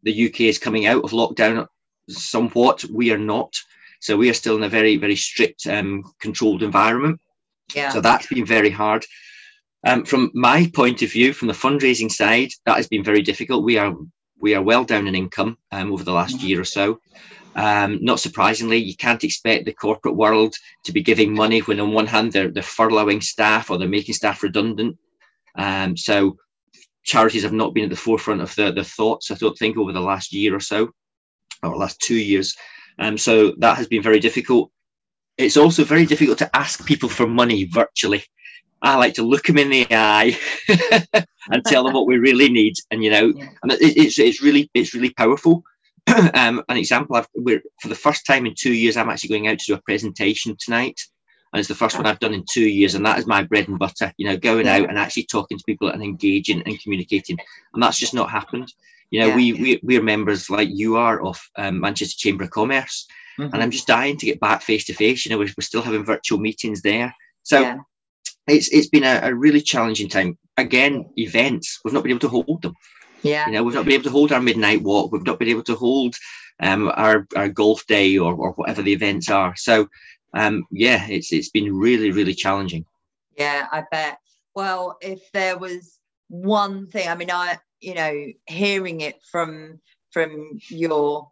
the 0.02 0.26
UK 0.26 0.42
is 0.42 0.58
coming 0.58 0.86
out 0.86 1.04
of 1.04 1.10
lockdown 1.10 1.66
somewhat, 2.08 2.84
we 2.92 3.12
are 3.12 3.18
not. 3.18 3.54
So 4.00 4.16
we 4.16 4.30
are 4.30 4.34
still 4.34 4.56
in 4.56 4.62
a 4.62 4.68
very, 4.68 4.96
very 4.96 5.16
strict, 5.16 5.66
um, 5.66 6.04
controlled 6.20 6.62
environment. 6.62 7.20
Yeah. 7.74 7.90
So 7.90 8.00
that's 8.00 8.26
been 8.26 8.46
very 8.46 8.70
hard. 8.70 9.04
Um, 9.86 10.04
from 10.04 10.30
my 10.34 10.70
point 10.74 11.02
of 11.02 11.12
view, 11.12 11.32
from 11.32 11.48
the 11.48 11.54
fundraising 11.54 12.10
side, 12.10 12.50
that 12.64 12.76
has 12.76 12.88
been 12.88 13.04
very 13.04 13.22
difficult. 13.22 13.64
We 13.64 13.78
are 13.78 13.94
we 14.38 14.54
are 14.54 14.62
well 14.62 14.84
down 14.84 15.06
in 15.06 15.14
income 15.14 15.56
um, 15.72 15.92
over 15.92 16.04
the 16.04 16.12
last 16.12 16.38
mm-hmm. 16.38 16.46
year 16.46 16.60
or 16.60 16.64
so. 16.64 17.00
Um, 17.56 17.98
not 18.02 18.20
surprisingly, 18.20 18.76
you 18.76 18.94
can't 18.94 19.24
expect 19.24 19.64
the 19.64 19.72
corporate 19.72 20.14
world 20.14 20.54
to 20.84 20.92
be 20.92 21.02
giving 21.02 21.34
money 21.34 21.60
when, 21.60 21.80
on 21.80 21.92
one 21.92 22.06
hand, 22.06 22.32
they're, 22.32 22.50
they're 22.50 22.62
furloughing 22.62 23.22
staff 23.22 23.70
or 23.70 23.78
they're 23.78 23.88
making 23.88 24.14
staff 24.14 24.42
redundant. 24.42 24.98
Um, 25.56 25.96
so, 25.96 26.36
charities 27.02 27.44
have 27.44 27.54
not 27.54 27.72
been 27.72 27.84
at 27.84 27.90
the 27.90 27.96
forefront 27.96 28.42
of 28.42 28.54
the, 28.56 28.72
the 28.72 28.84
thoughts, 28.84 29.30
I 29.30 29.36
don't 29.36 29.56
think, 29.56 29.78
over 29.78 29.92
the 29.92 30.00
last 30.00 30.34
year 30.34 30.54
or 30.54 30.60
so, 30.60 30.90
or 31.62 31.76
last 31.76 31.98
two 32.00 32.16
years. 32.16 32.54
Um, 32.98 33.16
so, 33.16 33.54
that 33.58 33.78
has 33.78 33.88
been 33.88 34.02
very 34.02 34.20
difficult. 34.20 34.70
It's 35.38 35.56
also 35.56 35.82
very 35.82 36.04
difficult 36.04 36.38
to 36.38 36.54
ask 36.54 36.84
people 36.84 37.08
for 37.08 37.26
money 37.26 37.64
virtually. 37.64 38.22
I 38.82 38.96
like 38.96 39.14
to 39.14 39.22
look 39.22 39.44
them 39.44 39.56
in 39.56 39.70
the 39.70 39.86
eye 39.90 40.38
and 41.50 41.64
tell 41.64 41.84
them 41.84 41.94
what 41.94 42.06
we 42.06 42.18
really 42.18 42.50
need, 42.50 42.74
and 42.90 43.02
you 43.02 43.10
know, 43.10 43.32
yeah. 43.34 43.48
and 43.62 43.72
it, 43.72 43.96
it's 43.96 44.18
it's 44.18 44.42
really 44.42 44.70
it's 44.74 44.92
really 44.94 45.10
powerful 45.10 45.64
um, 46.34 46.62
an 46.68 46.76
example, 46.76 47.16
I've, 47.16 47.28
we're, 47.34 47.62
for 47.80 47.88
the 47.88 47.94
first 47.94 48.26
time 48.26 48.46
in 48.46 48.54
two 48.54 48.72
years, 48.72 48.96
I'm 48.96 49.08
actually 49.08 49.30
going 49.30 49.48
out 49.48 49.58
to 49.58 49.66
do 49.66 49.74
a 49.74 49.82
presentation 49.82 50.56
tonight. 50.58 51.00
And 51.52 51.60
it's 51.60 51.68
the 51.68 51.74
first 51.74 51.96
one 51.96 52.06
I've 52.06 52.18
done 52.18 52.34
in 52.34 52.44
two 52.50 52.68
years. 52.68 52.94
And 52.94 53.06
that 53.06 53.18
is 53.18 53.26
my 53.26 53.42
bread 53.42 53.68
and 53.68 53.78
butter, 53.78 54.12
you 54.18 54.26
know, 54.26 54.36
going 54.36 54.66
out 54.68 54.88
and 54.88 54.98
actually 54.98 55.24
talking 55.24 55.56
to 55.56 55.64
people 55.64 55.88
and 55.88 56.02
engaging 56.02 56.62
and 56.62 56.80
communicating. 56.80 57.38
And 57.72 57.82
that's 57.82 57.98
just 57.98 58.14
not 58.14 58.30
happened. 58.30 58.72
You 59.10 59.20
know, 59.20 59.26
yeah. 59.28 59.36
we, 59.36 59.52
we, 59.52 59.80
we're 59.82 60.02
members 60.02 60.50
like 60.50 60.68
you 60.70 60.96
are 60.96 61.22
of 61.22 61.40
um, 61.56 61.80
Manchester 61.80 62.16
Chamber 62.18 62.44
of 62.44 62.50
Commerce. 62.50 63.06
Mm-hmm. 63.38 63.54
And 63.54 63.62
I'm 63.62 63.70
just 63.70 63.86
dying 63.86 64.16
to 64.18 64.26
get 64.26 64.40
back 64.40 64.62
face 64.62 64.84
to 64.86 64.94
face. 64.94 65.24
You 65.24 65.30
know, 65.30 65.38
we're, 65.38 65.52
we're 65.56 65.62
still 65.62 65.82
having 65.82 66.04
virtual 66.04 66.38
meetings 66.38 66.82
there. 66.82 67.14
So 67.42 67.60
yeah. 67.60 67.78
it's, 68.48 68.68
it's 68.68 68.88
been 68.88 69.04
a, 69.04 69.20
a 69.22 69.34
really 69.34 69.60
challenging 69.60 70.08
time. 70.08 70.36
Again, 70.56 71.06
events, 71.16 71.80
we've 71.84 71.94
not 71.94 72.02
been 72.02 72.10
able 72.10 72.20
to 72.20 72.28
hold 72.28 72.62
them. 72.62 72.74
Yeah. 73.22 73.46
You 73.46 73.52
know, 73.52 73.62
we've 73.62 73.74
not 73.74 73.84
been 73.84 73.94
able 73.94 74.04
to 74.04 74.10
hold 74.10 74.32
our 74.32 74.42
midnight 74.42 74.82
walk. 74.82 75.12
We've 75.12 75.24
not 75.24 75.38
been 75.38 75.48
able 75.48 75.64
to 75.64 75.74
hold 75.74 76.16
um, 76.60 76.90
our, 76.94 77.26
our 77.36 77.48
golf 77.48 77.86
day 77.86 78.18
or, 78.18 78.34
or 78.34 78.52
whatever 78.52 78.82
the 78.82 78.92
events 78.92 79.30
are. 79.30 79.54
So, 79.56 79.88
um, 80.34 80.64
yeah, 80.70 81.06
it's 81.08 81.32
it's 81.32 81.50
been 81.50 81.74
really, 81.76 82.10
really 82.10 82.34
challenging. 82.34 82.84
Yeah, 83.36 83.66
I 83.72 83.84
bet. 83.90 84.18
Well, 84.54 84.96
if 85.00 85.20
there 85.32 85.58
was 85.58 85.98
one 86.28 86.86
thing, 86.88 87.08
I 87.08 87.14
mean, 87.14 87.30
I, 87.30 87.58
you 87.80 87.94
know, 87.94 88.26
hearing 88.46 89.00
it 89.00 89.16
from 89.30 89.80
from 90.10 90.58
your 90.68 91.30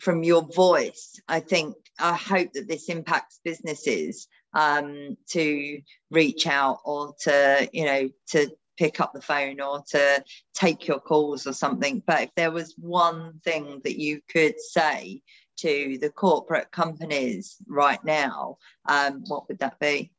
from 0.00 0.22
your 0.22 0.42
voice, 0.42 1.20
I 1.28 1.40
think 1.40 1.76
I 1.98 2.14
hope 2.14 2.52
that 2.54 2.68
this 2.68 2.88
impacts 2.88 3.40
businesses 3.44 4.28
um, 4.52 5.16
to 5.30 5.80
reach 6.10 6.46
out 6.46 6.80
or 6.84 7.14
to, 7.22 7.68
you 7.72 7.84
know, 7.84 8.10
to 8.30 8.50
pick 8.76 9.00
up 9.00 9.12
the 9.12 9.20
phone 9.20 9.60
or 9.60 9.82
to 9.90 10.24
take 10.54 10.86
your 10.86 11.00
calls 11.00 11.46
or 11.46 11.52
something. 11.52 12.02
But 12.06 12.22
if 12.22 12.30
there 12.36 12.50
was 12.50 12.74
one 12.78 13.40
thing 13.44 13.80
that 13.84 13.98
you 13.98 14.20
could 14.28 14.60
say 14.60 15.22
to 15.58 15.98
the 16.00 16.10
corporate 16.10 16.70
companies 16.72 17.56
right 17.68 18.02
now, 18.04 18.58
um, 18.86 19.24
what 19.28 19.48
would 19.48 19.58
that 19.60 19.78
be? 19.78 20.10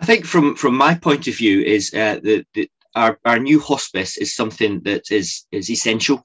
I 0.00 0.06
think 0.06 0.24
from 0.24 0.54
from 0.54 0.76
my 0.76 0.94
point 0.94 1.26
of 1.26 1.36
view 1.36 1.62
is 1.62 1.92
uh, 1.92 2.20
that 2.22 2.68
our, 2.94 3.18
our 3.24 3.38
new 3.38 3.60
hospice 3.60 4.16
is 4.16 4.34
something 4.34 4.80
that 4.80 5.10
is 5.10 5.46
is 5.52 5.70
essential. 5.70 6.24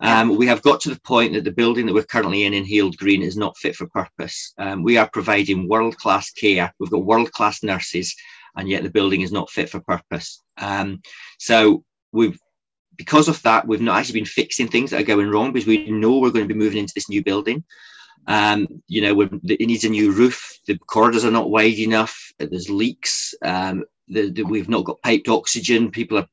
Um, 0.00 0.36
we 0.36 0.46
have 0.48 0.62
got 0.62 0.80
to 0.80 0.90
the 0.90 1.00
point 1.00 1.34
that 1.34 1.44
the 1.44 1.52
building 1.52 1.86
that 1.86 1.94
we're 1.94 2.02
currently 2.04 2.44
in 2.44 2.52
in 2.52 2.64
Heald 2.64 2.96
Green 2.96 3.22
is 3.22 3.36
not 3.36 3.56
fit 3.56 3.76
for 3.76 3.86
purpose. 3.86 4.52
Um, 4.58 4.82
we 4.82 4.96
are 4.96 5.08
providing 5.10 5.68
world 5.68 5.96
class 5.98 6.30
care. 6.32 6.74
We've 6.78 6.90
got 6.90 7.06
world 7.06 7.30
class 7.32 7.62
nurses 7.62 8.14
and 8.56 8.68
yet 8.68 8.82
the 8.82 8.90
building 8.90 9.22
is 9.22 9.32
not 9.32 9.50
fit 9.50 9.68
for 9.68 9.80
purpose. 9.80 10.42
Um, 10.58 11.02
so 11.38 11.84
we've 12.12 12.38
because 12.96 13.28
of 13.28 13.42
that, 13.42 13.66
we've 13.66 13.80
not 13.80 13.98
actually 13.98 14.20
been 14.20 14.24
fixing 14.24 14.68
things 14.68 14.90
that 14.90 15.00
are 15.00 15.04
going 15.04 15.28
wrong 15.28 15.52
because 15.52 15.66
we 15.66 15.90
know 15.90 16.18
we're 16.18 16.30
going 16.30 16.46
to 16.46 16.54
be 16.54 16.58
moving 16.58 16.78
into 16.78 16.92
this 16.94 17.08
new 17.08 17.22
building. 17.22 17.64
Um, 18.26 18.68
you 18.86 19.02
know, 19.02 19.20
it 19.20 19.66
needs 19.66 19.84
a 19.84 19.88
new 19.88 20.12
roof. 20.12 20.58
The 20.66 20.78
corridors 20.78 21.24
are 21.24 21.30
not 21.30 21.50
wide 21.50 21.78
enough. 21.78 22.16
There's 22.38 22.70
leaks. 22.70 23.34
Um, 23.42 23.84
the, 24.08 24.30
the, 24.30 24.42
we've 24.42 24.68
not 24.68 24.84
got 24.84 25.02
piped 25.02 25.28
oxygen. 25.28 25.90
People 25.90 26.18
are 26.18 26.26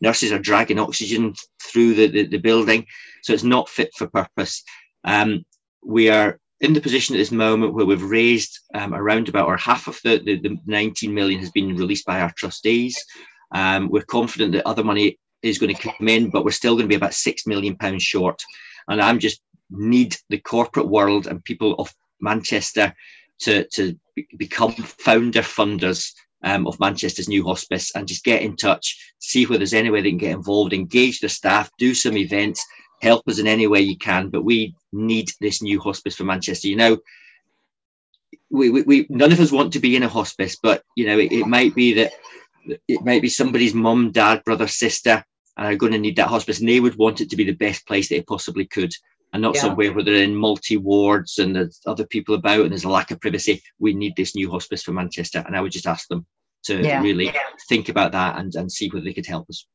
nurses 0.00 0.32
are 0.32 0.38
dragging 0.38 0.78
oxygen 0.78 1.34
through 1.62 1.94
the, 1.94 2.06
the, 2.06 2.26
the 2.26 2.38
building, 2.38 2.86
so 3.22 3.32
it's 3.32 3.42
not 3.42 3.68
fit 3.68 3.90
for 3.96 4.06
purpose. 4.06 4.62
Um, 5.04 5.44
we 5.84 6.10
are 6.10 6.38
in 6.60 6.72
the 6.72 6.80
position 6.80 7.14
at 7.14 7.18
this 7.18 7.32
moment 7.32 7.74
where 7.74 7.84
we've 7.84 8.02
raised 8.02 8.60
um, 8.74 8.94
around 8.94 9.28
about 9.28 9.46
or 9.46 9.56
half 9.56 9.88
of 9.88 9.98
the, 10.02 10.18
the, 10.24 10.38
the 10.40 10.56
19 10.66 11.12
million 11.12 11.38
has 11.40 11.50
been 11.50 11.76
released 11.76 12.06
by 12.06 12.20
our 12.20 12.32
trustees. 12.32 12.98
Um, 13.54 13.88
we're 13.90 14.02
confident 14.02 14.52
that 14.52 14.66
other 14.66 14.84
money 14.84 15.18
is 15.42 15.58
going 15.58 15.74
to 15.74 15.82
come 15.82 16.08
in, 16.08 16.30
but 16.30 16.44
we're 16.44 16.50
still 16.50 16.74
going 16.74 16.84
to 16.84 16.88
be 16.88 16.94
about 16.94 17.14
six 17.14 17.46
million 17.46 17.76
pounds 17.76 18.02
short. 18.02 18.42
And 18.88 19.00
I'm 19.00 19.18
just 19.18 19.40
need 19.70 20.16
the 20.30 20.38
corporate 20.38 20.88
world 20.88 21.26
and 21.26 21.44
people 21.44 21.74
of 21.74 21.94
Manchester 22.20 22.94
to, 23.40 23.66
to 23.74 23.98
become 24.38 24.72
founder 24.72 25.42
funders 25.42 26.12
um, 26.42 26.66
of 26.66 26.80
Manchester's 26.80 27.28
new 27.28 27.44
hospice 27.44 27.94
and 27.94 28.08
just 28.08 28.24
get 28.24 28.42
in 28.42 28.56
touch, 28.56 29.12
see 29.18 29.44
where 29.44 29.58
there's 29.58 29.74
any 29.74 29.90
way 29.90 30.00
they 30.00 30.10
can 30.10 30.18
get 30.18 30.32
involved, 30.32 30.72
engage 30.72 31.20
the 31.20 31.28
staff, 31.28 31.70
do 31.78 31.94
some 31.94 32.16
events, 32.16 32.64
help 33.02 33.26
us 33.28 33.38
in 33.38 33.46
any 33.46 33.66
way 33.66 33.80
you 33.80 33.96
can. 33.96 34.30
But 34.30 34.44
we 34.44 34.74
need 34.92 35.30
this 35.40 35.62
new 35.62 35.80
hospice 35.80 36.16
for 36.16 36.24
Manchester. 36.24 36.68
You 36.68 36.76
know, 36.76 36.98
we, 38.50 38.70
we, 38.70 38.82
we 38.82 39.06
none 39.08 39.32
of 39.32 39.40
us 39.40 39.52
want 39.52 39.72
to 39.72 39.80
be 39.80 39.96
in 39.96 40.02
a 40.02 40.08
hospice, 40.08 40.56
but 40.62 40.82
you 40.96 41.06
know, 41.06 41.18
it, 41.18 41.32
it 41.32 41.46
might 41.46 41.74
be 41.74 41.94
that 41.94 42.12
it 42.88 43.04
might 43.04 43.22
be 43.22 43.28
somebody's 43.28 43.74
mum, 43.74 44.10
dad, 44.10 44.42
brother, 44.44 44.66
sister 44.66 45.24
and 45.56 45.66
are 45.66 45.76
going 45.76 45.92
to 45.92 45.98
need 45.98 46.16
that 46.16 46.28
hospice, 46.28 46.60
and 46.60 46.68
they 46.68 46.80
would 46.80 46.96
want 46.96 47.20
it 47.20 47.30
to 47.30 47.36
be 47.36 47.44
the 47.44 47.52
best 47.52 47.86
place 47.86 48.10
it 48.10 48.26
possibly 48.26 48.66
could. 48.66 48.92
And 49.32 49.42
not 49.42 49.56
yeah. 49.56 49.62
somewhere 49.62 49.92
where 49.92 50.04
they're 50.04 50.22
in 50.22 50.34
multi 50.34 50.76
wards 50.76 51.38
and 51.38 51.54
there's 51.54 51.80
other 51.84 52.06
people 52.06 52.36
about 52.36 52.60
and 52.60 52.70
there's 52.70 52.84
a 52.84 52.88
lack 52.88 53.10
of 53.10 53.20
privacy. 53.20 53.60
We 53.78 53.92
need 53.92 54.14
this 54.16 54.34
new 54.34 54.50
hospice 54.50 54.82
for 54.82 54.92
Manchester. 54.92 55.42
And 55.44 55.54
I 55.54 55.60
would 55.60 55.72
just 55.72 55.86
ask 55.86 56.08
them 56.08 56.24
to 56.66 56.80
yeah. 56.80 57.02
really 57.02 57.26
yeah. 57.26 57.40
think 57.68 57.88
about 57.88 58.12
that 58.12 58.38
and, 58.38 58.54
and 58.54 58.70
see 58.70 58.88
whether 58.88 59.04
they 59.04 59.12
could 59.12 59.26
help 59.26 59.50
us. 59.50 59.66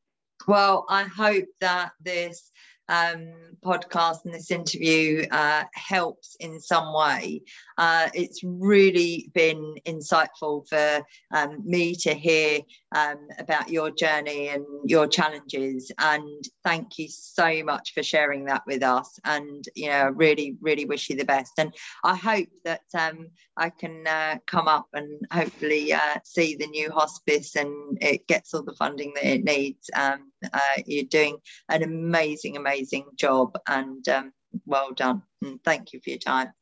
Well, 0.48 0.86
I 0.88 1.04
hope 1.04 1.44
that 1.60 1.92
this 2.00 2.50
um, 2.88 3.32
podcast 3.64 4.24
and 4.24 4.34
this 4.34 4.50
interview 4.50 5.26
uh, 5.30 5.64
helps 5.74 6.36
in 6.40 6.60
some 6.60 6.92
way. 6.92 7.42
Uh, 7.78 8.08
it's 8.14 8.40
really 8.42 9.30
been 9.34 9.76
insightful 9.86 10.66
for 10.68 11.02
um, 11.32 11.62
me 11.64 11.94
to 11.94 12.14
hear 12.14 12.60
um, 12.94 13.28
about 13.38 13.70
your 13.70 13.90
journey 13.90 14.48
and 14.48 14.64
your 14.84 15.06
challenges. 15.06 15.90
And 15.98 16.44
thank 16.64 16.98
you 16.98 17.08
so 17.08 17.62
much 17.64 17.92
for 17.94 18.02
sharing 18.02 18.46
that 18.46 18.62
with 18.66 18.82
us. 18.82 19.18
And, 19.24 19.64
you 19.74 19.88
know, 19.88 19.96
I 19.96 20.04
really, 20.06 20.56
really 20.60 20.84
wish 20.84 21.08
you 21.08 21.16
the 21.16 21.24
best. 21.24 21.52
And 21.58 21.72
I 22.04 22.16
hope 22.16 22.48
that 22.64 22.82
um, 22.98 23.28
I 23.56 23.70
can 23.70 24.06
uh, 24.06 24.38
come 24.46 24.68
up 24.68 24.88
and 24.92 25.20
hopefully 25.32 25.92
uh, 25.92 26.18
see 26.24 26.56
the 26.56 26.66
new 26.66 26.90
hospice 26.90 27.56
and 27.56 27.98
it 28.00 28.26
gets 28.26 28.54
all 28.54 28.62
the 28.62 28.74
funding 28.74 29.12
that 29.14 29.24
it 29.24 29.44
needs. 29.44 29.88
Um, 29.94 30.31
uh, 30.52 30.82
you're 30.86 31.04
doing 31.04 31.38
an 31.68 31.82
amazing, 31.82 32.56
amazing 32.56 33.06
job 33.16 33.56
and 33.68 34.06
um, 34.08 34.32
well 34.66 34.92
done. 34.92 35.22
And 35.42 35.62
thank 35.64 35.92
you 35.92 36.00
for 36.02 36.10
your 36.10 36.18
time. 36.18 36.52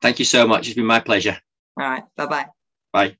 Thank 0.00 0.18
you 0.18 0.24
so 0.24 0.46
much. 0.46 0.66
It's 0.66 0.76
been 0.76 0.86
my 0.86 1.00
pleasure. 1.00 1.38
All 1.80 1.88
right. 1.88 2.04
Bye-bye. 2.16 2.46
Bye. 2.92 3.16